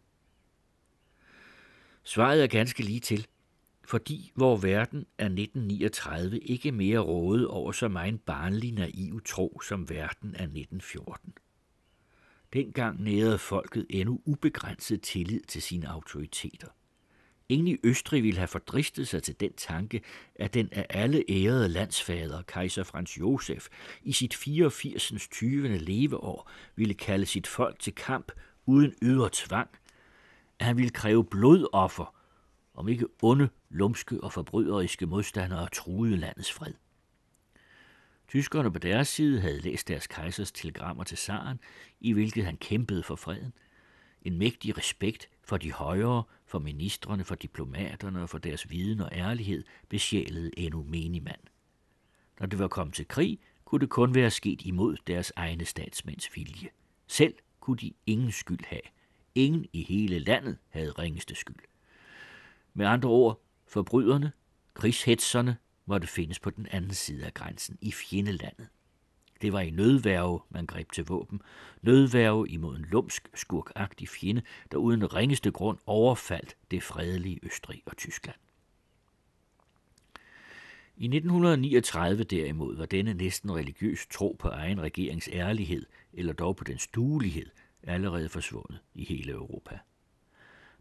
[2.02, 3.26] Svaret er ganske lige til
[3.86, 9.90] fordi vor verden er 1939 ikke mere rådet over så meget barnlig naiv tro som
[9.90, 11.34] verden er 1914.
[12.52, 16.68] Dengang nærede folket endnu ubegrænset tillid til sine autoriteter.
[17.48, 20.02] Ingen i Østrig ville have fordristet sig til den tanke,
[20.34, 23.68] at den af alle ærede landsfader, kejser Frans Josef,
[24.02, 25.12] i sit 84.
[25.30, 25.78] 20.
[25.78, 28.32] leveår ville kalde sit folk til kamp
[28.66, 29.68] uden ydre tvang,
[30.58, 32.14] at han ville kræve blodoffer
[32.74, 36.72] om ikke onde, lumske og forbryderiske modstandere truede landets fred.
[38.28, 41.60] Tyskerne på deres side havde læst deres kejsers telegrammer til zaren,
[42.00, 43.52] i hvilket han kæmpede for freden.
[44.22, 49.08] En mægtig respekt for de højere, for ministerne, for diplomaterne og for deres viden og
[49.12, 51.40] ærlighed besjælede endnu menigmand.
[52.40, 56.36] Når det var kommet til krig, kunne det kun være sket imod deres egne statsmænds
[56.36, 56.68] vilje.
[57.06, 58.80] Selv kunne de ingen skyld have.
[59.34, 61.73] Ingen i hele landet havde ringeste skyld.
[62.74, 64.32] Med andre ord, forbryderne,
[64.74, 65.56] krigshetserne,
[65.86, 68.68] måtte findes på den anden side af grænsen, i fjendelandet.
[69.42, 71.40] Det var i nødværve, man greb til våben.
[71.82, 77.96] Nødværve imod en lumsk, skurkagtig fjende, der uden ringeste grund overfaldt det fredelige Østrig og
[77.96, 78.36] Tyskland.
[80.96, 86.64] I 1939 derimod var denne næsten religiøs tro på egen regerings ærlighed, eller dog på
[86.64, 87.50] dens duelighed,
[87.82, 89.78] allerede forsvundet i hele Europa.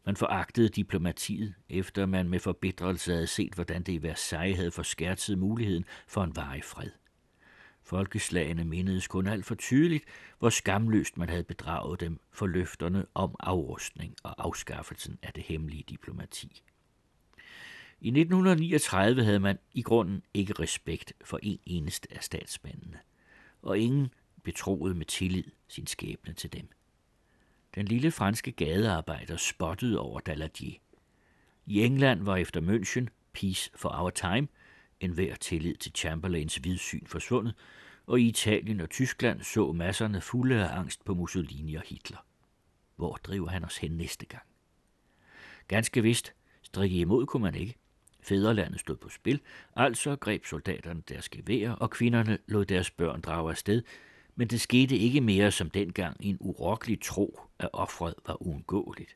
[0.06, 5.38] Man foragtede diplomatiet, efter man med forbedrelse havde set, hvordan det i Versailles havde forskærtet
[5.38, 6.90] muligheden for en varig fred.
[7.84, 10.06] Folkeslagene mindedes kun alt for tydeligt,
[10.40, 15.84] hvor skamløst man havde bedraget dem for løfterne om afrustning og afskaffelsen af det hemmelige
[15.90, 16.64] diplomati.
[18.02, 23.00] I 1939 havde man i grunden ikke respekt for en eneste af statsmændene,
[23.62, 24.14] og ingen
[24.44, 26.70] betroede med tillid sin skæbne til dem.
[27.76, 30.80] Den lille franske gadearbejder spottede over Daladier.
[31.66, 34.48] I England var efter München, Peace for Our Time,
[35.00, 37.56] en hver tillid til Chamberlains vidsyn forsvundet,
[38.08, 42.26] og i Italien og Tyskland så masserne fulde af angst på Mussolini og Hitler.
[42.96, 44.44] Hvor driver han os hen næste gang?
[45.68, 47.76] Ganske vist, strikke imod kunne man ikke.
[48.22, 49.42] Fæderlandet stod på spil,
[49.76, 53.82] altså greb soldaterne deres geværer, og kvinderne lod deres børn drage afsted,
[54.36, 59.16] men det skete ikke mere som dengang en urokkelig tro, at offret var uundgåeligt.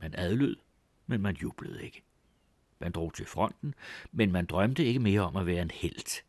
[0.00, 0.56] Man adlød,
[1.06, 2.02] men man jublede ikke.
[2.78, 3.74] Man drog til fronten,
[4.12, 6.24] men man drømte ikke mere om at være en helt.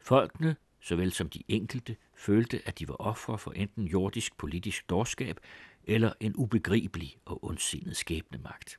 [0.00, 5.40] Folkene, såvel som de enkelte, følte, at de var ofre for enten jordisk politisk dårskab
[5.84, 8.78] eller en ubegribelig og ondsindet skæbnemagt.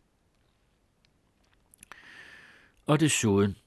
[2.86, 3.58] Og desuden,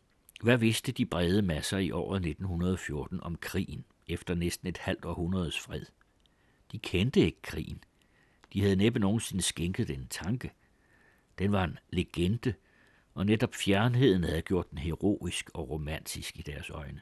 [0.43, 5.59] hvad vidste de brede masser i året 1914 om krigen efter næsten et halvt århundredes
[5.59, 5.85] fred?
[6.73, 7.85] De kendte ikke krigen.
[8.53, 10.53] De havde næppe nogensinde skænket den tanke.
[11.39, 12.55] Den var en legende,
[13.15, 17.01] og netop fjernheden havde gjort den heroisk og romantisk i deres øjne.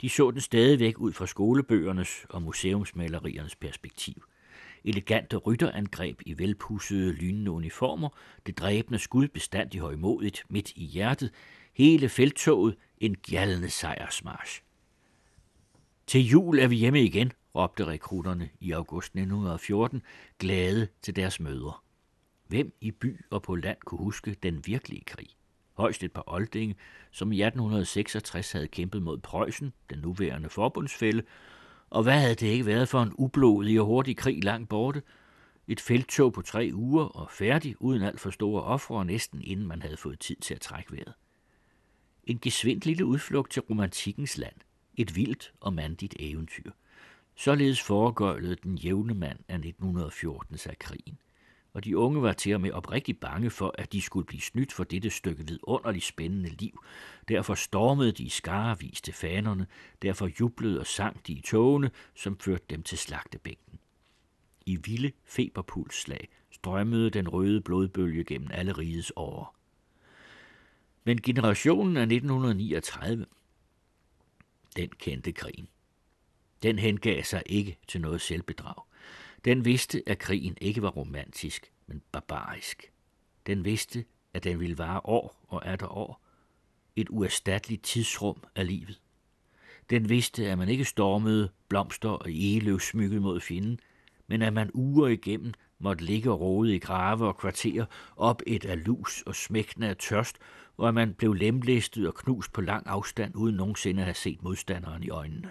[0.00, 4.24] De så den stadigvæk ud fra skolebøgernes og museumsmaleriernes perspektiv.
[4.84, 8.08] Elegante rytterangreb i velpussede, lynende uniformer,
[8.46, 11.30] det dræbende skud bestandig højmodigt midt i hjertet,
[11.72, 14.62] hele feltoget en gjaldende sejrsmarsch.
[16.10, 20.02] Til jul er vi hjemme igen, råbte rekrutterne i august 1914,
[20.38, 21.84] glade til deres møder.
[22.46, 25.28] Hvem i by og på land kunne huske den virkelige krig?
[25.74, 26.74] Højst et par oldinge,
[27.10, 31.22] som i 1866 havde kæmpet mod Preussen, den nuværende forbundsfælde,
[31.90, 35.02] og hvad havde det ikke været for en ublodig og hurtig krig langt borte?
[35.68, 39.82] Et felttog på tre uger og færdig uden alt for store ofre, næsten inden man
[39.82, 41.14] havde fået tid til at trække vejret.
[42.24, 44.56] En gesvindt lille udflugt til romantikkens land.
[44.96, 46.70] Et vildt og mandigt eventyr.
[47.36, 51.18] Således foregøjlede den jævne mand af 1914 sig krigen
[51.72, 54.72] og de unge var til og med oprigtigt bange for, at de skulle blive snydt
[54.72, 56.84] for dette stykke vidunderligt spændende liv.
[57.28, 59.66] Derfor stormede de i skarevis til fanerne,
[60.02, 63.78] derfor jublede og sang de i togene, som førte dem til slagtebænken.
[64.66, 69.56] I vilde feberpulsslag strømmede den røde blodbølge gennem alle rigets år.
[71.04, 73.26] Men generationen af 1939,
[74.76, 75.68] den kendte krigen.
[76.62, 78.82] Den hengav sig ikke til noget selvbedrag.
[79.44, 82.92] Den vidste, at krigen ikke var romantisk, men barbarisk.
[83.46, 84.04] Den vidste,
[84.34, 86.22] at den ville vare år og er der år.
[86.96, 89.00] Et uerstatteligt tidsrum af livet.
[89.90, 93.80] Den vidste, at man ikke stormede blomster og egeløv smykket mod fjenden,
[94.26, 97.84] men at man uger igennem måtte ligge og rode i grave og kvarterer
[98.16, 100.38] op et af lus og smækkende af tørst,
[100.76, 104.42] og at man blev lemlæstet og knust på lang afstand, uden nogensinde at have set
[104.42, 105.50] modstanderen i øjnene.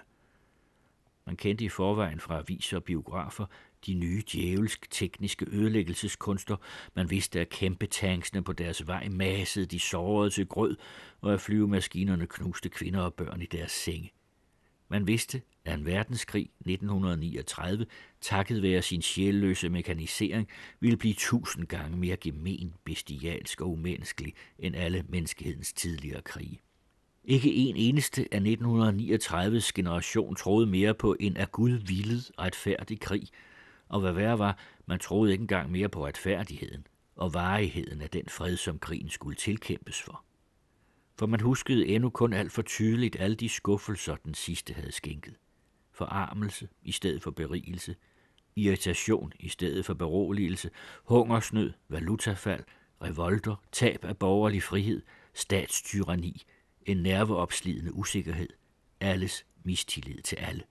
[1.25, 3.45] Man kendte i forvejen fra aviser og biografer
[3.85, 6.55] de nye djævelsk tekniske ødelæggelseskunster.
[6.95, 10.77] Man vidste, at kæmpe tanksene på deres vej massede de sårede til grød,
[11.21, 14.11] og at flyvemaskinerne knuste kvinder og børn i deres senge.
[14.89, 17.85] Man vidste, at en verdenskrig 1939,
[18.21, 20.47] takket være sin sjælløse mekanisering,
[20.79, 26.59] ville blive tusind gange mere gemen, bestialsk og umenneskelig end alle menneskehedens tidligere krige.
[27.23, 33.27] Ikke en eneste af 1939's generation troede mere på en af Gud villet retfærdig krig,
[33.89, 38.29] og hvad værre var, man troede ikke engang mere på retfærdigheden og varigheden af den
[38.29, 40.23] fred, som krigen skulle tilkæmpes for.
[41.19, 45.35] For man huskede endnu kun alt for tydeligt alle de skuffelser, den sidste havde skænket.
[45.91, 47.95] Forarmelse i stedet for berigelse,
[48.55, 50.69] irritation i stedet for beroligelse,
[51.03, 52.63] hungersnød, valutafald,
[53.01, 55.01] revolter, tab af borgerlig frihed,
[55.33, 56.43] statstyrani,
[56.85, 58.49] en nerveopslidende usikkerhed,
[58.99, 60.63] alles mistillid til alle.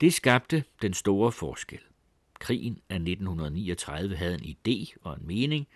[0.00, 1.80] Det skabte den store forskel.
[2.40, 5.68] Krigen af 1939 havde en idé og en mening.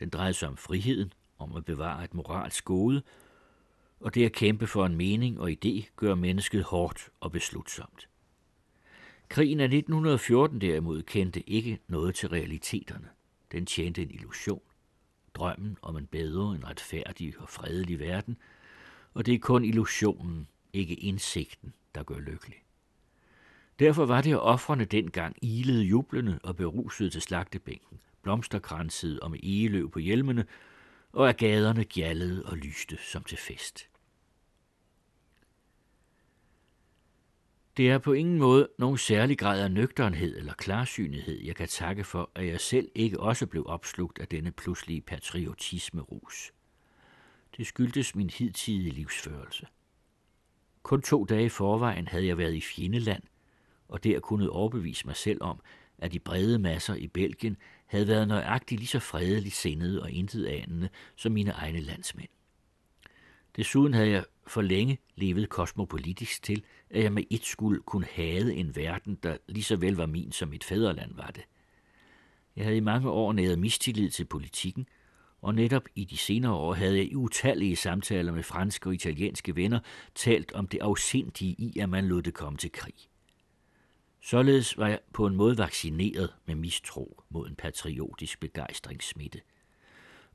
[0.00, 3.02] Den drejede sig om friheden, om at bevare et moralsk gode,
[4.00, 8.08] og det at kæmpe for en mening og idé gør mennesket hårdt og beslutsomt.
[9.28, 13.08] Krigen af 1914 derimod kendte ikke noget til realiteterne.
[13.52, 14.62] Den tjente en illusion.
[15.34, 18.36] Drømmen om en bedre, en retfærdig og fredelig verden,
[19.14, 22.56] og det er kun illusionen, ikke indsigten, der gør lykkelig.
[23.78, 29.38] Derfor var det, at offrene dengang ilede jublende og berusede til slagtebænken, blomsterkransede og med
[29.42, 30.44] egeløv på hjelmene,
[31.12, 33.88] og at gaderne gjaldede og lyste som til fest.
[37.76, 42.04] Det er på ingen måde nogen særlig grad af nøgternhed eller klarsynighed, jeg kan takke
[42.04, 46.52] for, at jeg selv ikke også blev opslugt af denne pludselige patriotisme-rus.
[47.56, 49.66] Det skyldtes min hidtidige livsførelse.
[50.82, 53.22] Kun to dage i forvejen havde jeg været i fjendeland,
[53.88, 55.60] og der kunne overbevise mig selv om,
[55.98, 57.56] at de brede masser i Belgien
[57.86, 62.28] havde været nøjagtigt lige så fredeligt sindede og intet anende som mine egne landsmænd.
[63.56, 68.54] Desuden havde jeg for længe levet kosmopolitisk til, at jeg med et skulle kunne hade
[68.54, 71.44] en verden, der lige så vel var min som mit fædreland var det.
[72.56, 74.88] Jeg havde i mange år næret mistillid til politikken,
[75.42, 79.56] og netop i de senere år havde jeg i utallige samtaler med franske og italienske
[79.56, 79.80] venner
[80.14, 83.07] talt om det afsindige i, at man lod det komme til krig.
[84.20, 89.40] Således var jeg på en måde vaccineret med mistro mod en patriotisk begejstringssmitte.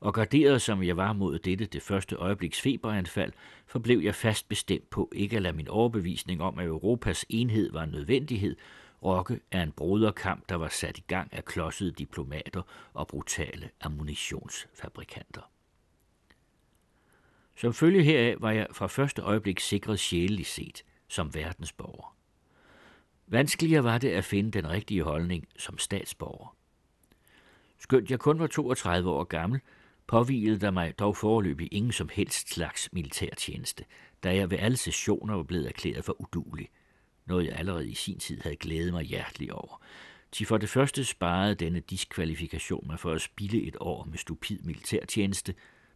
[0.00, 3.32] Og garderet som jeg var mod dette det første øjebliks feberanfald,
[3.66, 7.82] forblev jeg fast bestemt på ikke at lade min overbevisning om, at Europas enhed var
[7.82, 8.56] en nødvendighed,
[9.02, 12.62] rokke af en broderkamp, der var sat i gang af klodsede diplomater
[12.94, 15.50] og brutale ammunitionsfabrikanter.
[17.56, 22.16] Som følge heraf var jeg fra første øjeblik sikret sjæleligt set som verdensborger.
[23.26, 26.56] Vanskeligere var det at finde den rigtige holdning som statsborger.
[27.78, 29.60] Skønt jeg kun var 32 år gammel,
[30.06, 33.84] påvilede der mig dog foreløbig ingen som helst slags militærtjeneste,
[34.22, 36.68] da jeg ved alle sessioner var blevet erklæret for udulig,
[37.26, 39.82] noget jeg allerede i sin tid havde glædet mig hjerteligt over.
[40.32, 44.58] Til for det første sparede denne diskvalifikation mig for at spille et år med stupid
[44.58, 45.54] militærtjeneste,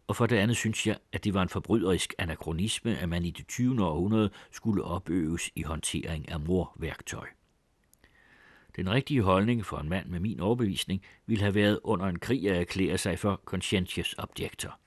[0.09, 3.31] og for det andet synes jeg, at det var en forbryderisk anachronisme, at man i
[3.31, 3.85] det 20.
[3.85, 7.27] århundrede skulle opøves i håndtering af morværktøj.
[8.75, 12.49] Den rigtige holdning for en mand med min overbevisning ville have været under en krig
[12.49, 14.79] at erklære sig for conscientious objector.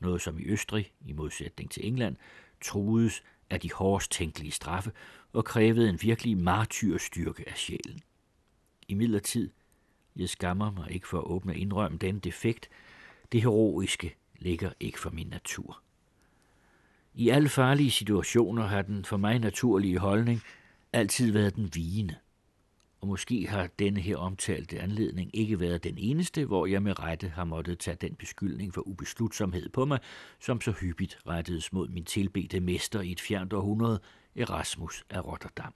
[0.00, 2.16] Noget som i Østrig, i modsætning til England,
[2.60, 4.92] truedes af de hårdest tænkelige straffe
[5.32, 8.00] og krævede en virkelig martyrstyrke af sjælen.
[8.88, 9.50] I midlertid,
[10.16, 12.68] jeg skammer mig ikke for at åbne og indrømme den defekt,
[13.32, 15.82] det heroiske ligger ikke for min natur.
[17.14, 20.42] I alle farlige situationer har den for mig naturlige holdning
[20.92, 22.14] altid været den vigende.
[23.00, 27.28] Og måske har denne her omtalte anledning ikke været den eneste, hvor jeg med rette
[27.28, 29.98] har måttet tage den beskyldning for ubeslutsomhed på mig,
[30.40, 34.00] som så hyppigt rettedes mod min tilbedte mester i et fjernt århundrede,
[34.36, 35.74] Erasmus af Rotterdam.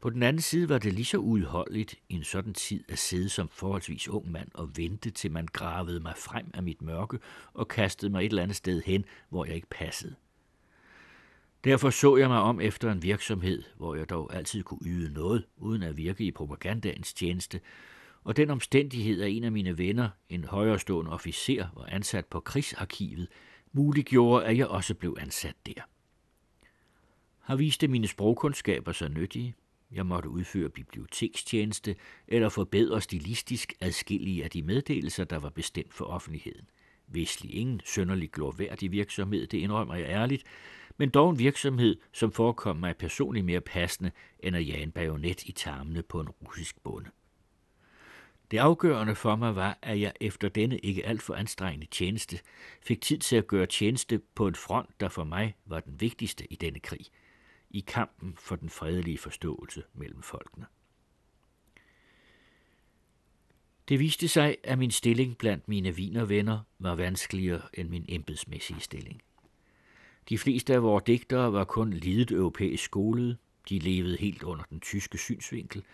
[0.00, 3.28] På den anden side var det lige så udholdeligt i en sådan tid at sidde
[3.28, 7.18] som forholdsvis ung mand og vente til man gravede mig frem af mit mørke
[7.52, 10.14] og kastede mig et eller andet sted hen, hvor jeg ikke passede.
[11.64, 15.46] Derfor så jeg mig om efter en virksomhed, hvor jeg dog altid kunne yde noget,
[15.56, 17.60] uden at virke i propagandaens tjeneste,
[18.24, 23.28] og den omstændighed, at en af mine venner, en højrestående officer, var ansat på krigsarkivet,
[23.72, 25.82] muliggjorde, at jeg også blev ansat der.
[27.38, 29.54] Har viste mine sprogkundskaber så nyttige?
[29.92, 31.96] Jeg måtte udføre bibliotekstjeneste
[32.28, 36.68] eller forbedre stilistisk adskillige af de meddelelser, der var bestemt for offentligheden.
[37.06, 40.44] Vestlig ingen sønderlig glorværdig virksomhed, det indrømmer jeg ærligt,
[40.96, 45.42] men dog en virksomhed, som forekom mig personligt mere passende, end at jage en bajonet
[45.44, 47.10] i tarmene på en russisk bonde.
[48.50, 52.38] Det afgørende for mig var, at jeg efter denne ikke alt for anstrengende tjeneste
[52.82, 56.52] fik tid til at gøre tjeneste på en front, der for mig var den vigtigste
[56.52, 57.06] i denne krig–
[57.70, 60.66] i kampen for den fredelige forståelse mellem folkene.
[63.88, 69.22] Det viste sig, at min stilling blandt mine vinervenner var vanskeligere end min embedsmæssige stilling.
[70.28, 73.36] De fleste af vores digtere var kun lidet europæisk skolede,
[73.68, 75.84] de levede helt under den tyske synsvinkel,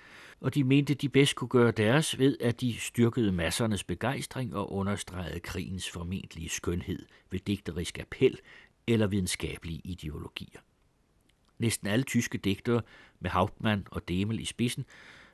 [0.40, 4.72] og de mente, de bedst kunne gøre deres ved, at de styrkede massernes begejstring og
[4.72, 8.38] understregede krigens formentlige skønhed ved digterisk appel
[8.86, 10.60] eller videnskabelige ideologier.
[11.58, 12.82] Næsten alle tyske digtere
[13.20, 14.84] med Hauptmann og Demel i spidsen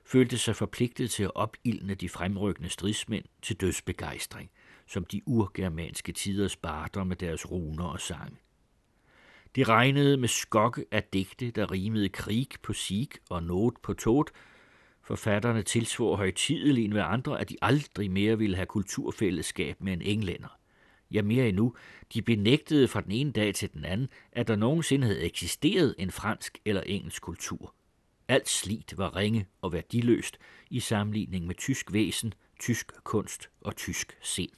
[0.04, 4.50] følte sig forpligtet til at opildne de fremrykkende stridsmænd til dødsbegejstring,
[4.86, 8.38] som de urgermanske tiders barter med deres runer og sang.
[9.56, 14.30] De regnede med skokke af digte, der rimede krig på sig og not på tot.
[15.02, 20.58] Forfatterne tilsvor højtideligt ved andre, at de aldrig mere ville have kulturfællesskab med en englænder.
[21.12, 21.74] Ja, mere endnu,
[22.14, 26.10] de benægtede fra den ene dag til den anden, at der nogensinde havde eksisteret en
[26.10, 27.74] fransk eller engelsk kultur.
[28.28, 30.38] Alt slit var ringe og værdiløst
[30.70, 34.50] i sammenligning med tysk væsen, tysk kunst og tysk sind.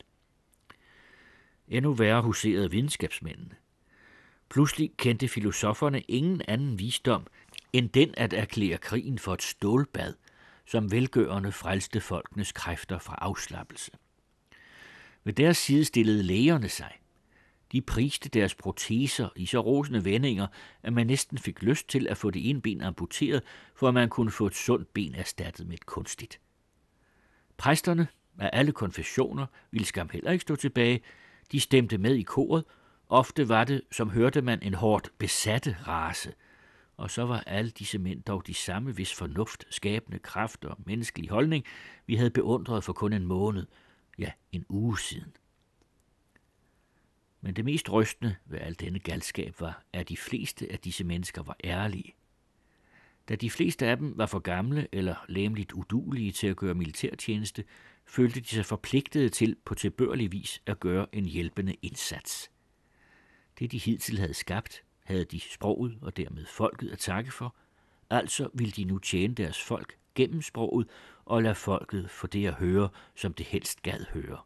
[1.69, 3.55] Endnu værre huserede videnskabsmændene.
[4.51, 7.27] Pludselig kendte filosoferne ingen anden visdom
[7.73, 10.15] end den at erklære krigen for et stålbad,
[10.67, 13.91] som velgørende frelste folkenes kræfter fra afslappelse.
[15.25, 16.93] Ved deres side stillede lægerne sig.
[17.73, 20.47] De priste deres proteser i så rosende vendinger,
[20.83, 23.43] at man næsten fik lyst til at få det ene ben amputeret,
[23.75, 26.41] for at man kunne få et sundt ben erstattet med et kunstigt.
[27.57, 28.07] Præsterne
[28.39, 31.01] af alle konfessioner ville skam heller ikke stå tilbage.
[31.53, 32.65] De stemte med i koret.
[33.09, 36.33] Ofte var det, som hørte man, en hårdt besatte race.
[36.97, 41.31] Og så var alle disse mænd dog de samme, hvis fornuft, skabende kraft og menneskelig
[41.31, 41.65] holdning,
[42.07, 43.67] vi havde beundret for kun en måned,
[44.19, 45.37] ja, en uge siden.
[47.41, 51.43] Men det mest rystende ved al denne galskab var, at de fleste af disse mennesker
[51.43, 52.15] var ærlige.
[53.29, 57.65] Da de fleste af dem var for gamle eller læmeligt udulige til at gøre militærtjeneste,
[58.07, 62.51] følte de sig forpligtede til på tilbørlig vis at gøre en hjælpende indsats.
[63.59, 67.57] Det de hidtil havde skabt, havde de sproget og dermed folket at takke for,
[68.11, 70.89] altså ville de nu tjene deres folk gennem sproget
[71.27, 74.39] og lade folket få det at høre, som det helst gad høre.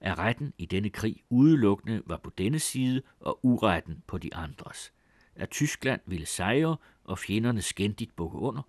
[0.00, 4.92] At retten i denne krig udelukkende var på denne side og uretten på de andres.
[5.36, 8.62] At Tyskland ville sejre og fjenderne skændigt bukke under,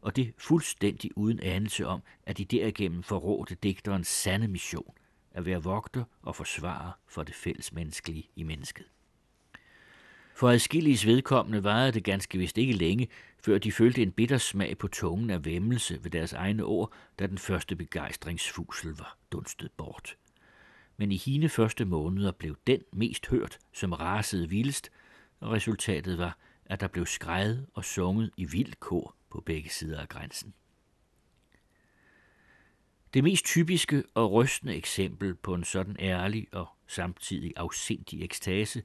[0.00, 4.94] og det fuldstændig uden anelse om, at de derigennem forrådte digterens sande mission,
[5.32, 8.86] at være vogter og forsvare for det fælles menneskelige i mennesket.
[10.38, 13.08] For adskilliges vedkommende varede det ganske vist ikke længe,
[13.44, 17.26] før de følte en bitter smag på tungen af vemmelse ved deres egne ord, da
[17.26, 20.16] den første begejstringsfusel var dunstet bort.
[20.96, 24.90] Men i hine første måneder blev den mest hørt, som rasede vildest,
[25.40, 30.00] og resultatet var, at der blev skrejet og sunget i vild kor på begge sider
[30.00, 30.54] af grænsen.
[33.14, 38.82] Det mest typiske og rystende eksempel på en sådan ærlig og samtidig afsindig ekstase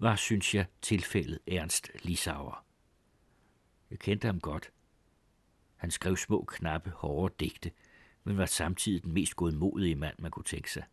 [0.00, 2.64] var, synes jeg, tilfældet Ernst Lisauer.
[3.90, 4.70] Jeg kendte ham godt.
[5.76, 7.70] Han skrev små, knappe, hårde digte,
[8.24, 10.84] men var samtidig den mest godmodige mand, man kunne tænke sig.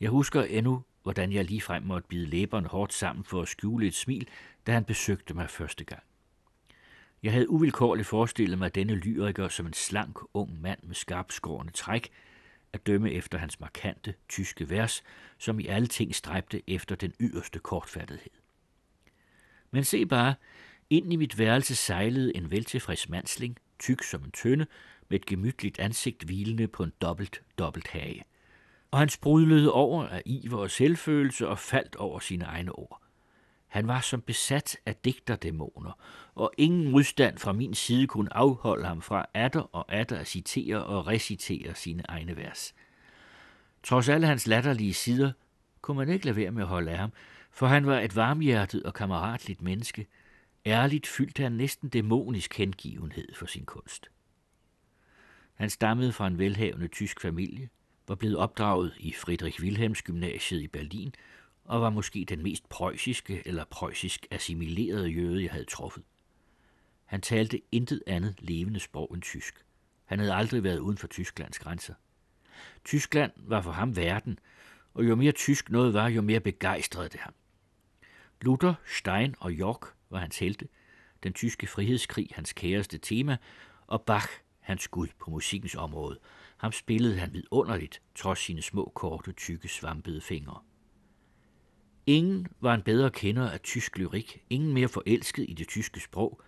[0.00, 3.86] Jeg husker endnu, hvordan jeg lige frem måtte bide læberne hårdt sammen for at skjule
[3.86, 4.28] et smil,
[4.66, 6.02] da han besøgte mig første gang.
[7.22, 12.10] Jeg havde uvilkårligt forestillet mig denne lyriker som en slank, ung mand med skarpskårende træk,
[12.72, 15.02] at dømme efter hans markante, tyske vers,
[15.38, 18.30] som i alle ting stræbte efter den yderste kortfattethed.
[19.70, 20.34] Men se bare,
[20.90, 24.66] ind i mit værelse sejlede en veltilfreds mandsling, tyk som en tønde,
[25.08, 28.24] med et gemytligt ansigt hvilende på en dobbelt, dobbelt hage.
[28.90, 33.02] Og han sprudlede over af iver og selvfølelse og faldt over sine egne ord.
[33.70, 35.92] Han var som besat af digterdæmoner,
[36.34, 40.84] og ingen modstand fra min side kunne afholde ham fra atter og atter at citere
[40.84, 42.74] og recitere sine egne vers.
[43.82, 45.32] Trods alle hans latterlige sider,
[45.80, 47.12] kunne man ikke lade være med at holde af ham,
[47.50, 50.06] for han var et varmhjertet og kammeratligt menneske.
[50.66, 54.10] Ærligt fyldte han næsten dæmonisk hengivenhed for sin kunst.
[55.54, 57.68] Han stammede fra en velhavende tysk familie,
[58.08, 61.14] var blevet opdraget i Friedrich Wilhelms gymnasiet i Berlin
[61.70, 66.04] og var måske den mest preussiske eller preussisk assimilerede jøde, jeg havde truffet.
[67.04, 69.64] Han talte intet andet levende sprog end tysk.
[70.04, 71.94] Han havde aldrig været uden for Tysklands grænser.
[72.84, 74.38] Tyskland var for ham verden,
[74.94, 77.34] og jo mere tysk noget var, jo mere begejstrede det ham.
[78.40, 80.68] Luther, Stein og York var hans helte,
[81.22, 83.36] den tyske frihedskrig hans kæreste tema,
[83.86, 84.28] og Bach
[84.60, 86.18] hans gud på musikkens område.
[86.56, 90.60] Ham spillede han vidunderligt, trods sine små, korte, tykke, svampede fingre.
[92.10, 96.40] Ingen var en bedre kender af tysk lyrik, ingen mere forelsket i det tyske sprog.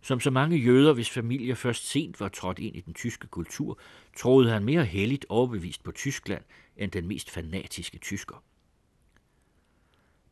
[0.00, 3.80] Som så mange jøder, hvis familier først sent var trådt ind i den tyske kultur,
[4.16, 6.42] troede han mere helligt overbevist på Tyskland
[6.76, 8.44] end den mest fanatiske tysker.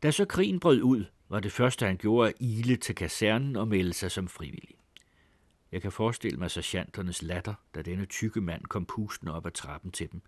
[0.03, 3.67] Da så krigen brød ud, var det første, han gjorde at ile til kasernen og
[3.67, 4.75] melde sig som frivillig.
[5.71, 9.91] Jeg kan forestille mig sergeanternes latter, da denne tykke mand kom pusten op ad trappen
[9.91, 10.21] til dem.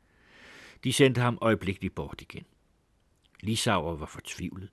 [0.83, 2.45] De sendte ham øjeblikkeligt bort igen.
[3.41, 4.69] Lisauer var fortvivlet.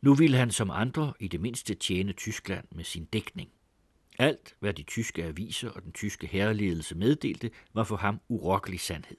[0.00, 3.50] Nu ville han som andre i det mindste tjene Tyskland med sin dækning.
[4.18, 9.16] Alt, hvad de tyske aviser og den tyske herreledelse meddelte, var for ham urokkelig sandhed.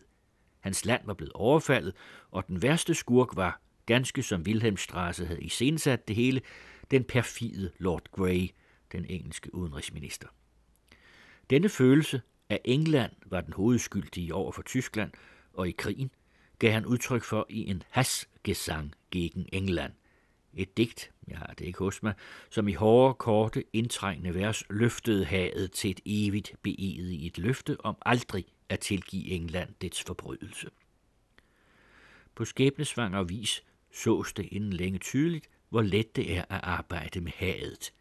[0.59, 1.93] Hans land var blevet overfaldet,
[2.32, 6.41] og den værste skurk var, ganske som Wilhelmstrasse havde iscenesat det hele,
[6.91, 8.49] den perfide Lord Grey,
[8.91, 10.28] den engelske udenrigsminister.
[11.49, 15.12] Denne følelse af England var den hovedskyldige over for Tyskland,
[15.53, 16.12] og i krigen
[16.62, 19.93] gav han udtryk for i en hasgesang gegen England.
[20.53, 22.14] Et digt, jeg har det ikke hos mig,
[22.49, 27.78] som i hårde, korte, indtrængende vers løftede havet til et evigt beeget i et løfte
[27.80, 30.70] om aldrig at tilgive England dets forbrydelse.
[32.36, 37.32] På skæbnesvanger vis sås det inden længe tydeligt, hvor let det er at arbejde med
[37.36, 37.93] havet.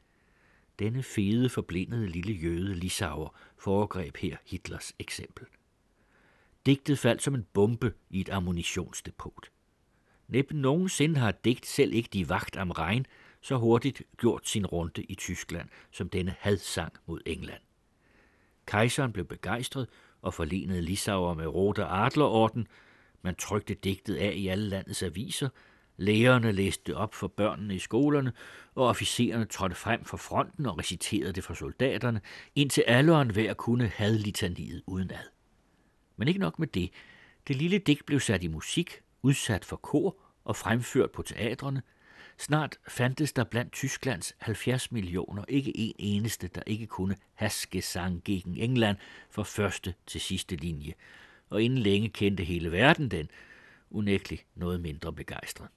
[0.79, 5.47] Denne fede, forblindede lille jøde Lisauer foregreb her Hitlers eksempel.
[6.67, 9.51] Digtet faldt som en bombe i et ammunitionsdepot.
[10.29, 13.07] Næppe nogensinde har digt selv ikke de vagt am Rhein
[13.41, 17.63] så hurtigt gjort sin runde i Tyskland som denne hadsang mod England.
[18.67, 19.89] Kejseren blev begejstret
[20.23, 22.69] og forlenede Lissauer med Rote Adlerorden.
[23.23, 25.49] Man trykte digtet af i alle landets aviser.
[25.97, 28.33] Lærerne læste det op for børnene i skolerne,
[28.75, 32.21] og officererne trådte frem for fronten og reciterede det for soldaterne,
[32.55, 35.40] indtil alle og enhver kunne have litaniet udenad.
[36.21, 36.91] Men ikke nok med det.
[37.49, 41.83] Det lille digt blev sat i musik, udsat for kor og fremført på teatrene.
[42.39, 48.23] Snart fandtes der blandt Tysklands 70 millioner ikke en eneste, der ikke kunne haske sang
[48.25, 48.97] gegen England
[49.31, 50.95] fra første til sidste linje,
[51.51, 53.29] og inden længe kendte hele verden den,
[53.91, 55.69] unægteligt noget mindre begejstret.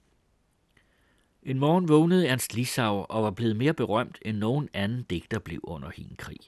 [1.43, 5.59] En morgen vågnede Ernst Lissauer og var blevet mere berømt, end nogen anden digter blev
[5.63, 6.39] under hin krig.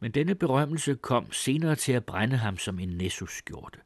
[0.00, 3.78] Men denne berømmelse kom senere til at brænde ham som en nessus-skjorte.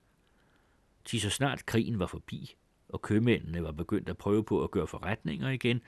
[1.04, 2.56] Til så snart krigen var forbi,
[2.88, 5.80] og købmændene var begyndt at prøve på at gøre forretninger igen,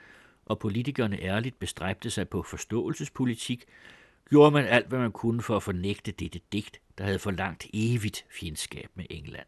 [0.45, 3.65] og politikerne ærligt bestræbte sig på forståelsespolitik,
[4.29, 8.25] gjorde man alt, hvad man kunne for at fornægte dette digt, der havde forlangt evigt
[8.39, 9.47] fjendskab med England.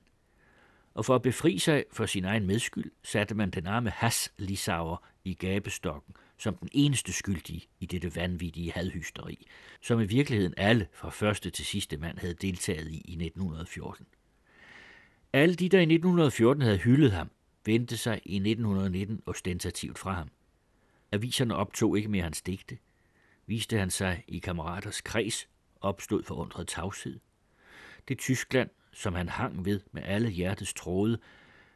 [0.94, 4.98] Og for at befri sig for sin egen medskyld, satte man den arme Has Lisauer
[5.24, 9.48] i gabestokken som den eneste skyldige i dette vanvittige hadhysteri,
[9.82, 14.06] som i virkeligheden alle fra første til sidste mand havde deltaget i i 1914.
[15.34, 17.30] Alle de, der i 1914 havde hyldet ham,
[17.66, 20.30] vendte sig i 1919 ostentativt fra ham.
[21.12, 22.78] Aviserne optog ikke mere hans digte.
[23.46, 25.48] Viste han sig i kammeraters kreds,
[25.82, 27.20] opstod forundret tavshed.
[28.08, 31.20] Det Tyskland, som han hang ved med alle hjertets tråde,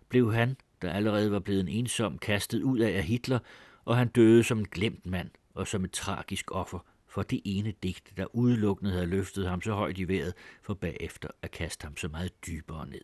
[0.10, 3.40] blev han, der allerede var blevet en ensom, kastet ud af af Hitler,
[3.86, 6.80] og han døde som en glemt mand og som et tragisk offer
[7.14, 11.30] for det ene digt, der udelukkende havde løftet ham så højt i vejret, for bagefter
[11.42, 13.02] at kaste ham så meget dybere ned.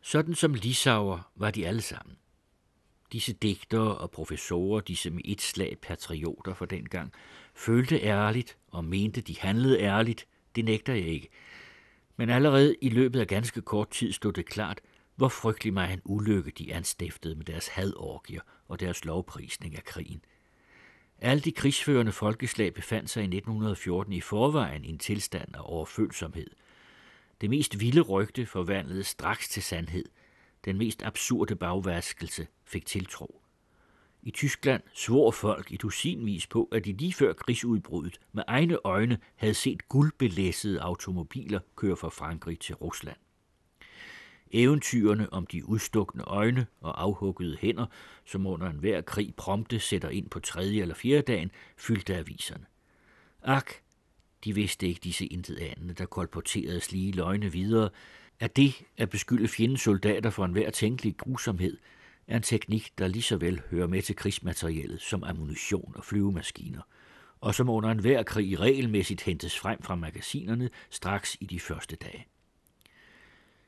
[0.00, 2.16] Sådan som Lisauer var de alle sammen.
[3.12, 7.12] Disse digtere og professorer, disse med et slag patrioter for dengang,
[7.54, 11.28] følte ærligt og mente, de handlede ærligt, det nægter jeg ikke.
[12.16, 14.80] Men allerede i løbet af ganske kort tid stod det klart,
[15.18, 20.20] hvor frygtelig mig en ulykke de anstiftede med deres hadorgier og deres lovprisning af krigen.
[21.18, 26.50] Alle de krigsførende folkeslag befandt sig i 1914 i forvejen i en tilstand af overfølsomhed–
[27.40, 30.04] det mest vilde rygte forvandlede straks til sandhed.
[30.64, 33.42] Den mest absurde bagvaskelse fik tiltro.
[34.22, 39.18] I Tyskland svor folk i dusinvis på, at de lige før krigsudbruddet med egne øjne
[39.36, 43.16] havde set guldbelæssede automobiler køre fra Frankrig til Rusland.
[44.52, 47.86] Eventyrene om de udstukne øjne og afhuggede hænder,
[48.24, 52.64] som under enhver krig prompte sætter ind på tredje eller fjerde dagen, fyldte aviserne.
[53.42, 53.72] Ak,
[54.44, 57.90] de vidste ikke disse intetanende, der kolporterede slige løgne videre,
[58.40, 61.76] at det at beskylde fjendens soldater for enhver tænkelig grusomhed
[62.26, 66.82] er en teknik, der lige så vel hører med til krigsmateriellet som ammunition og flyvemaskiner,
[67.40, 72.26] og som under enhver krig regelmæssigt hentes frem fra magasinerne straks i de første dage.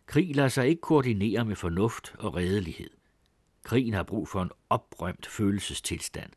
[0.07, 2.91] Krig lader sig ikke koordinere med fornuft og redelighed.
[3.63, 6.31] Krigen har brug for en oprømt følelsestilstand.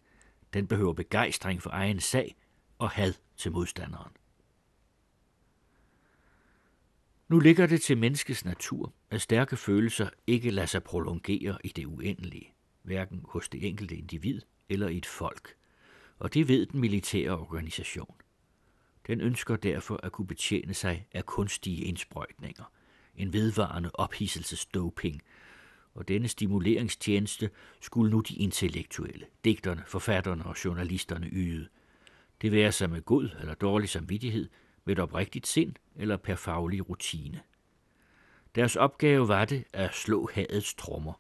[0.53, 2.35] Den behøver begejstring for egen sag
[2.77, 4.11] og had til modstanderen.
[7.27, 11.85] Nu ligger det til menneskets natur, at stærke følelser ikke lader sig prolongere i det
[11.85, 15.55] uendelige, hverken hos det enkelte individ eller i et folk.
[16.19, 18.15] Og det ved den militære organisation.
[19.07, 22.63] Den ønsker derfor at kunne betjene sig af kunstige indsprøjtninger,
[23.15, 25.21] en vedvarende ophidselsesdoping,
[25.93, 27.49] og denne stimuleringstjeneste
[27.81, 31.67] skulle nu de intellektuelle, digterne, forfatterne og journalisterne yde.
[32.41, 34.49] Det være sig med god eller dårlig samvittighed–
[34.85, 37.41] med et oprigtigt sind eller per faglig rutine.
[38.55, 41.13] Deres opgave var det at slå hadets trommer,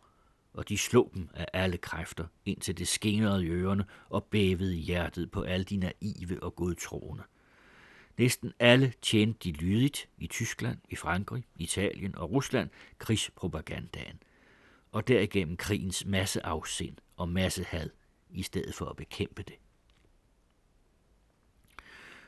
[0.53, 4.81] og de slog dem af alle kræfter, indtil det skingrede i ørerne og bævede i
[4.81, 7.23] hjertet på alle de naive og godtroende.
[8.17, 14.23] Næsten alle tjente de lydigt i Tyskland, i Frankrig, Italien og Rusland krigspropagandaen,
[14.91, 17.89] og derigennem krigens masseafsind og massehad,
[18.29, 19.55] i stedet for at bekæmpe det.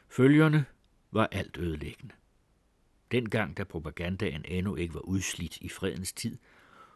[0.08, 0.66] Følgerne
[1.12, 2.14] var alt ødelæggende.
[3.12, 6.38] Dengang, da propagandaen endnu ikke var udslidt i fredens tid,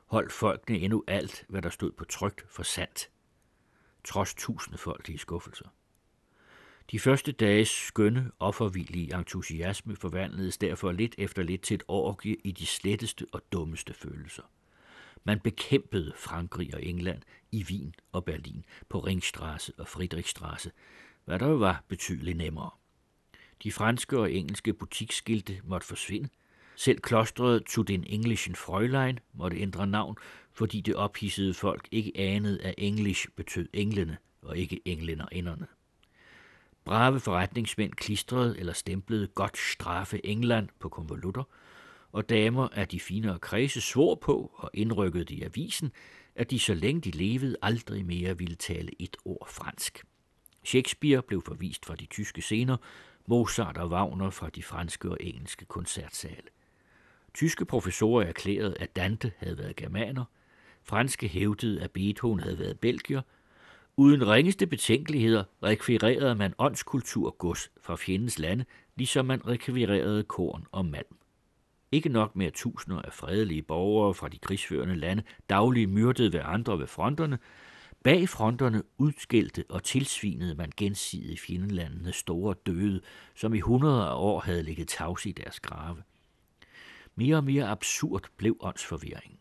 [0.05, 3.09] holdt folkene endnu alt, hvad der stod på trygt for sandt,
[4.03, 4.77] trods tusinde
[5.07, 5.69] i skuffelser.
[6.91, 12.51] De første dages skønne, offervillige entusiasme forvandledes derfor lidt efter lidt til et orgie i
[12.51, 14.43] de sletteste og dummeste følelser.
[15.23, 17.21] Man bekæmpede Frankrig og England
[17.51, 20.71] i Wien og Berlin på Ringstrasse og Friedrichstrasse,
[21.25, 22.69] hvad der jo var betydeligt nemmere.
[23.63, 26.29] De franske og engelske butiksskilte måtte forsvinde.
[26.75, 30.17] Selv klostret To den englischen Fräulein måtte ændre navn,
[30.51, 35.67] fordi det ophissede folk ikke anede, at english betød englene og ikke englænderinderne.
[36.85, 41.43] Brave forretningsmænd klistrede eller stemplede godt straffe England på konvolutter,
[42.11, 45.91] og damer af de finere kredse svor på og indrykkede i avisen,
[46.35, 50.03] at de så længe de levede aldrig mere ville tale et ord fransk.
[50.63, 52.77] Shakespeare blev forvist fra de tyske scener,
[53.27, 56.47] Mozart og Wagner fra de franske og engelske koncertsale.
[57.33, 60.25] Tyske professorer erklærede, at Dante havde været germaner,
[60.83, 63.21] franske hævdede, at Beethoven havde været belgier,
[63.99, 71.17] Uden ringeste betænkeligheder rekvirerede man åndskulturgods fra fjendens lande, ligesom man rekvirerede korn og malm.
[71.91, 76.41] Ikke nok med at tusinder af fredelige borgere fra de krigsførende lande dagligt myrdede ved
[76.43, 77.39] andre ved fronterne,
[78.03, 83.01] bag fronterne udskældte og tilsvinede man gensidigt fjendelandenes store døde,
[83.35, 85.97] som i hundreder af år havde ligget tavs i deres grave.
[87.15, 89.39] Mere og mere absurd blev åndsforvirringen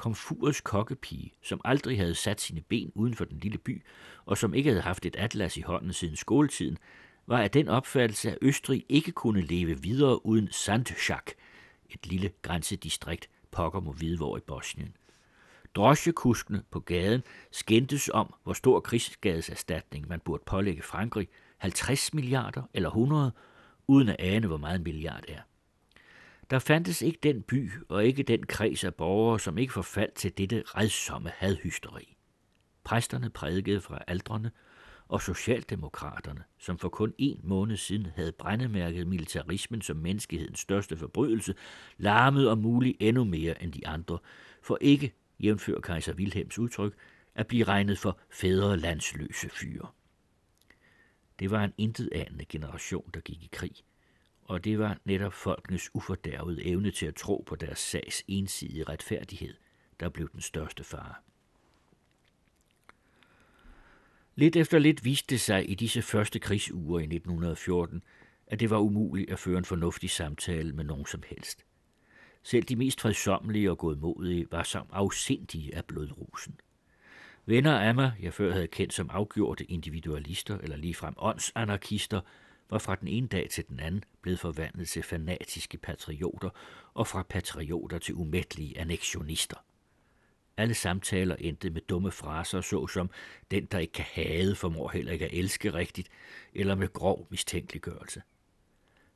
[0.00, 3.82] komfurets kokkepige, som aldrig havde sat sine ben uden for den lille by,
[4.24, 6.78] og som ikke havde haft et atlas i hånden siden skoletiden,
[7.26, 11.30] var af den opfattelse, at Østrig ikke kunne leve videre uden Sandschak,
[11.90, 14.96] et lille grænsedistrikt pokker mod hvor i Bosnien.
[15.74, 21.28] Drosjekuskene på gaden skændtes om, hvor stor krigsskadeserstatning man burde pålægge Frankrig,
[21.58, 23.32] 50 milliarder eller 100,
[23.88, 25.40] uden at ane, hvor meget en milliard er.
[26.50, 30.38] Der fandtes ikke den by og ikke den kreds af borgere, som ikke forfaldt til
[30.38, 32.16] dette redsomme hadhysteri.
[32.84, 34.50] Præsterne prædikede fra aldrene,
[35.08, 41.54] og socialdemokraterne, som for kun en måned siden havde brændemærket militarismen som menneskehedens største forbrydelse,
[41.98, 44.18] larmede om muligt endnu mere end de andre,
[44.62, 46.94] for ikke, jævnfør kejser Wilhelms udtryk,
[47.34, 49.88] at blive regnet for fædre landsløse fyre.
[51.38, 53.72] Det var en intetanende generation, der gik i krig–
[54.50, 59.54] og det var netop folkenes ufordærvede evne til at tro på deres sags ensidige retfærdighed,
[60.00, 61.14] der blev den største fare.
[64.34, 68.02] Lidt efter lidt viste det sig i disse første krigsuger i 1914,
[68.46, 71.64] at det var umuligt at føre en fornuftig samtale med nogen som helst.
[72.42, 76.60] Selv de mest fredsommelige og godmodige var som afsindige af blodrusen.
[77.46, 82.20] Venner af mig, jeg før havde kendt som afgjorte individualister eller ligefrem åndsanarkister,
[82.70, 86.50] var fra den ene dag til den anden blevet forvandlet til fanatiske patrioter
[86.94, 89.56] og fra patrioter til umættelige annexionister.
[90.56, 93.10] Alle samtaler endte med dumme fraser, såsom
[93.50, 96.08] den, der ikke kan hade, formår heller ikke at elske rigtigt,
[96.54, 98.22] eller med grov mistænkeliggørelse.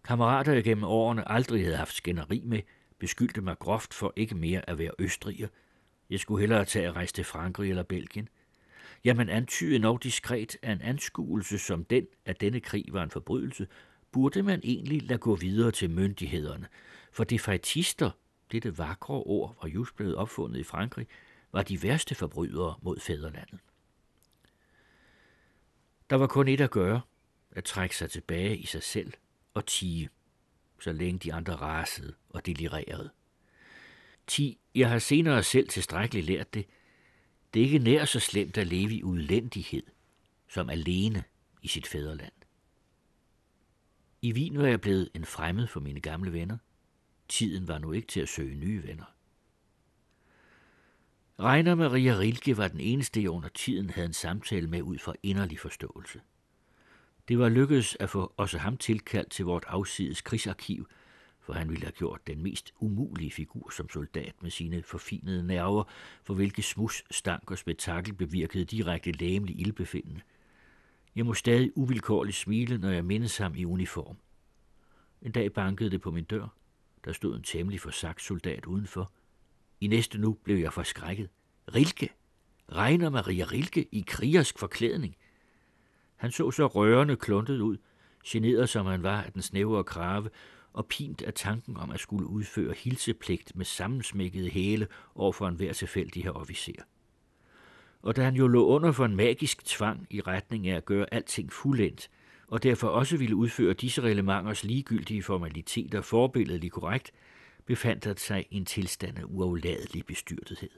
[0.04, 2.60] Kammerater, jeg gennem årene aldrig havde haft skænderi med,
[2.98, 5.48] beskyldte mig groft for ikke mere at være østriger.
[6.10, 8.28] Jeg skulle hellere tage at rejse til Frankrig eller Belgien–
[9.04, 13.10] Ja, man antydede nok diskret, at en anskuelse som den, at denne krig var en
[13.10, 13.66] forbrydelse,
[14.12, 16.66] burde man egentlig lade gå videre til myndighederne.
[17.12, 18.10] For defaitister,
[18.52, 21.06] dette vakre ord var just blevet opfundet i Frankrig,
[21.52, 23.60] var de værste forbrydere mod fædrelandet.
[26.10, 27.00] Der var kun et at gøre,
[27.52, 29.12] at trække sig tilbage i sig selv
[29.54, 30.08] og tige,
[30.80, 33.10] så længe de andre rasede og delirerede.
[34.26, 36.66] Ti, jeg har senere selv tilstrækkeligt lært det,
[37.54, 39.82] det er ikke nær så slemt at leve i udlændighed,
[40.48, 41.24] som alene
[41.62, 42.32] i sit fædreland.
[44.22, 46.58] I Wien var jeg blevet en fremmed for mine gamle venner.
[47.28, 49.04] Tiden var nu ikke til at søge nye venner.
[51.40, 55.14] Reiner Maria Rilke var den eneste, jeg under tiden havde en samtale med ud fra
[55.22, 56.20] inderlig forståelse.
[57.28, 60.88] Det var lykkedes at få også ham tilkaldt til vort afsides krigsarkiv–
[61.44, 65.84] for han ville have gjort den mest umulige figur som soldat med sine forfinede nerver,
[66.22, 70.20] for hvilke smus, stank og spektakel bevirkede direkte lægemlig ildbefindende.
[71.16, 74.16] Jeg må stadig uvilkårligt smile, når jeg mindes ham i uniform.
[75.22, 76.48] En dag bankede det på min dør.
[77.04, 79.12] Der stod en temmelig forsagt soldat udenfor.
[79.80, 81.28] I næste nu blev jeg forskrækket.
[81.74, 82.08] Rilke!
[82.72, 85.16] Regner Maria Rilke i krigersk forklædning.
[86.16, 87.76] Han så så rørende kluntet ud,
[88.26, 90.30] generet som han var af den snævre krave,
[90.74, 95.72] og pint af tanken om at skulle udføre hilsepligt med sammensmækkede hæle over for enhver
[95.72, 96.82] tilfældig her officer.
[98.02, 101.14] Og da han jo lå under for en magisk tvang i retning af at gøre
[101.14, 102.10] alting fuldendt,
[102.46, 107.12] og derfor også ville udføre disse reglementers ligegyldige formaliteter forbilledeligt korrekt,
[107.66, 110.70] befandt han sig i en tilstand af uafladelig bestyrtethed.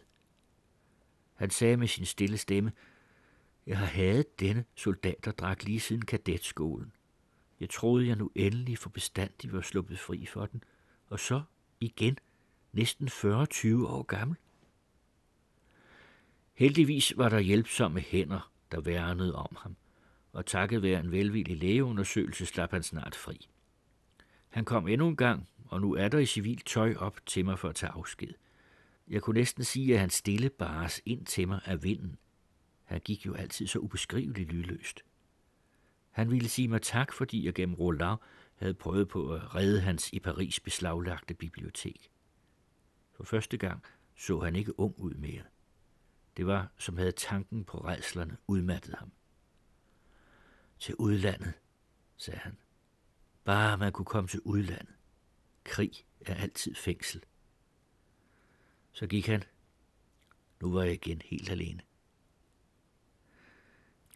[1.34, 2.72] Han sagde med sin stille stemme,
[3.66, 6.92] jeg har hadet denne soldaterdragt lige siden kadetskolen.
[7.60, 10.64] Jeg troede, jeg nu endelig for bestandig var sluppet fri for den,
[11.06, 11.42] og så
[11.80, 12.18] igen,
[12.72, 13.22] næsten 40-20
[13.86, 14.36] år gammel.
[16.54, 19.76] Heldigvis var der hjælpsomme hænder, der værnede om ham,
[20.32, 23.48] og takket være en velvillig lægeundersøgelse slap han snart fri.
[24.48, 27.58] Han kom endnu en gang, og nu er der i civilt tøj op til mig
[27.58, 28.34] for at tage afsked.
[29.08, 32.16] Jeg kunne næsten sige, at han stille bares ind til mig af vinden.
[32.84, 35.02] Han gik jo altid så ubeskriveligt lydløst.
[36.16, 38.18] Han ville sige mig tak, fordi jeg gennem Roland
[38.54, 42.10] havde prøvet på at redde hans i Paris beslaglagte bibliotek.
[43.12, 45.42] For første gang så han ikke ung ud mere.
[46.36, 49.12] Det var, som havde tanken på rejslerne udmattet ham.
[50.78, 51.52] Til udlandet,
[52.16, 52.56] sagde han.
[53.44, 54.94] Bare man kunne komme til udlandet.
[55.64, 57.22] Krig er altid fængsel.
[58.92, 59.42] Så gik han.
[60.60, 61.82] Nu var jeg igen helt alene.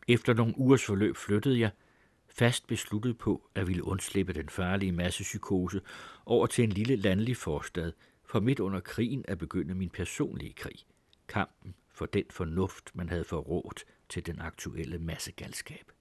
[0.08, 1.70] Efter nogle ugers forløb flyttede jeg,
[2.30, 5.80] fast besluttet på at ville undslippe den farlige massepsykose
[6.26, 7.92] over til en lille landlig forstad,
[8.24, 10.76] for midt under krigen at begynde min personlige krig,
[11.28, 15.92] kampen for den fornuft, man havde forrådt til den aktuelle massegalskab.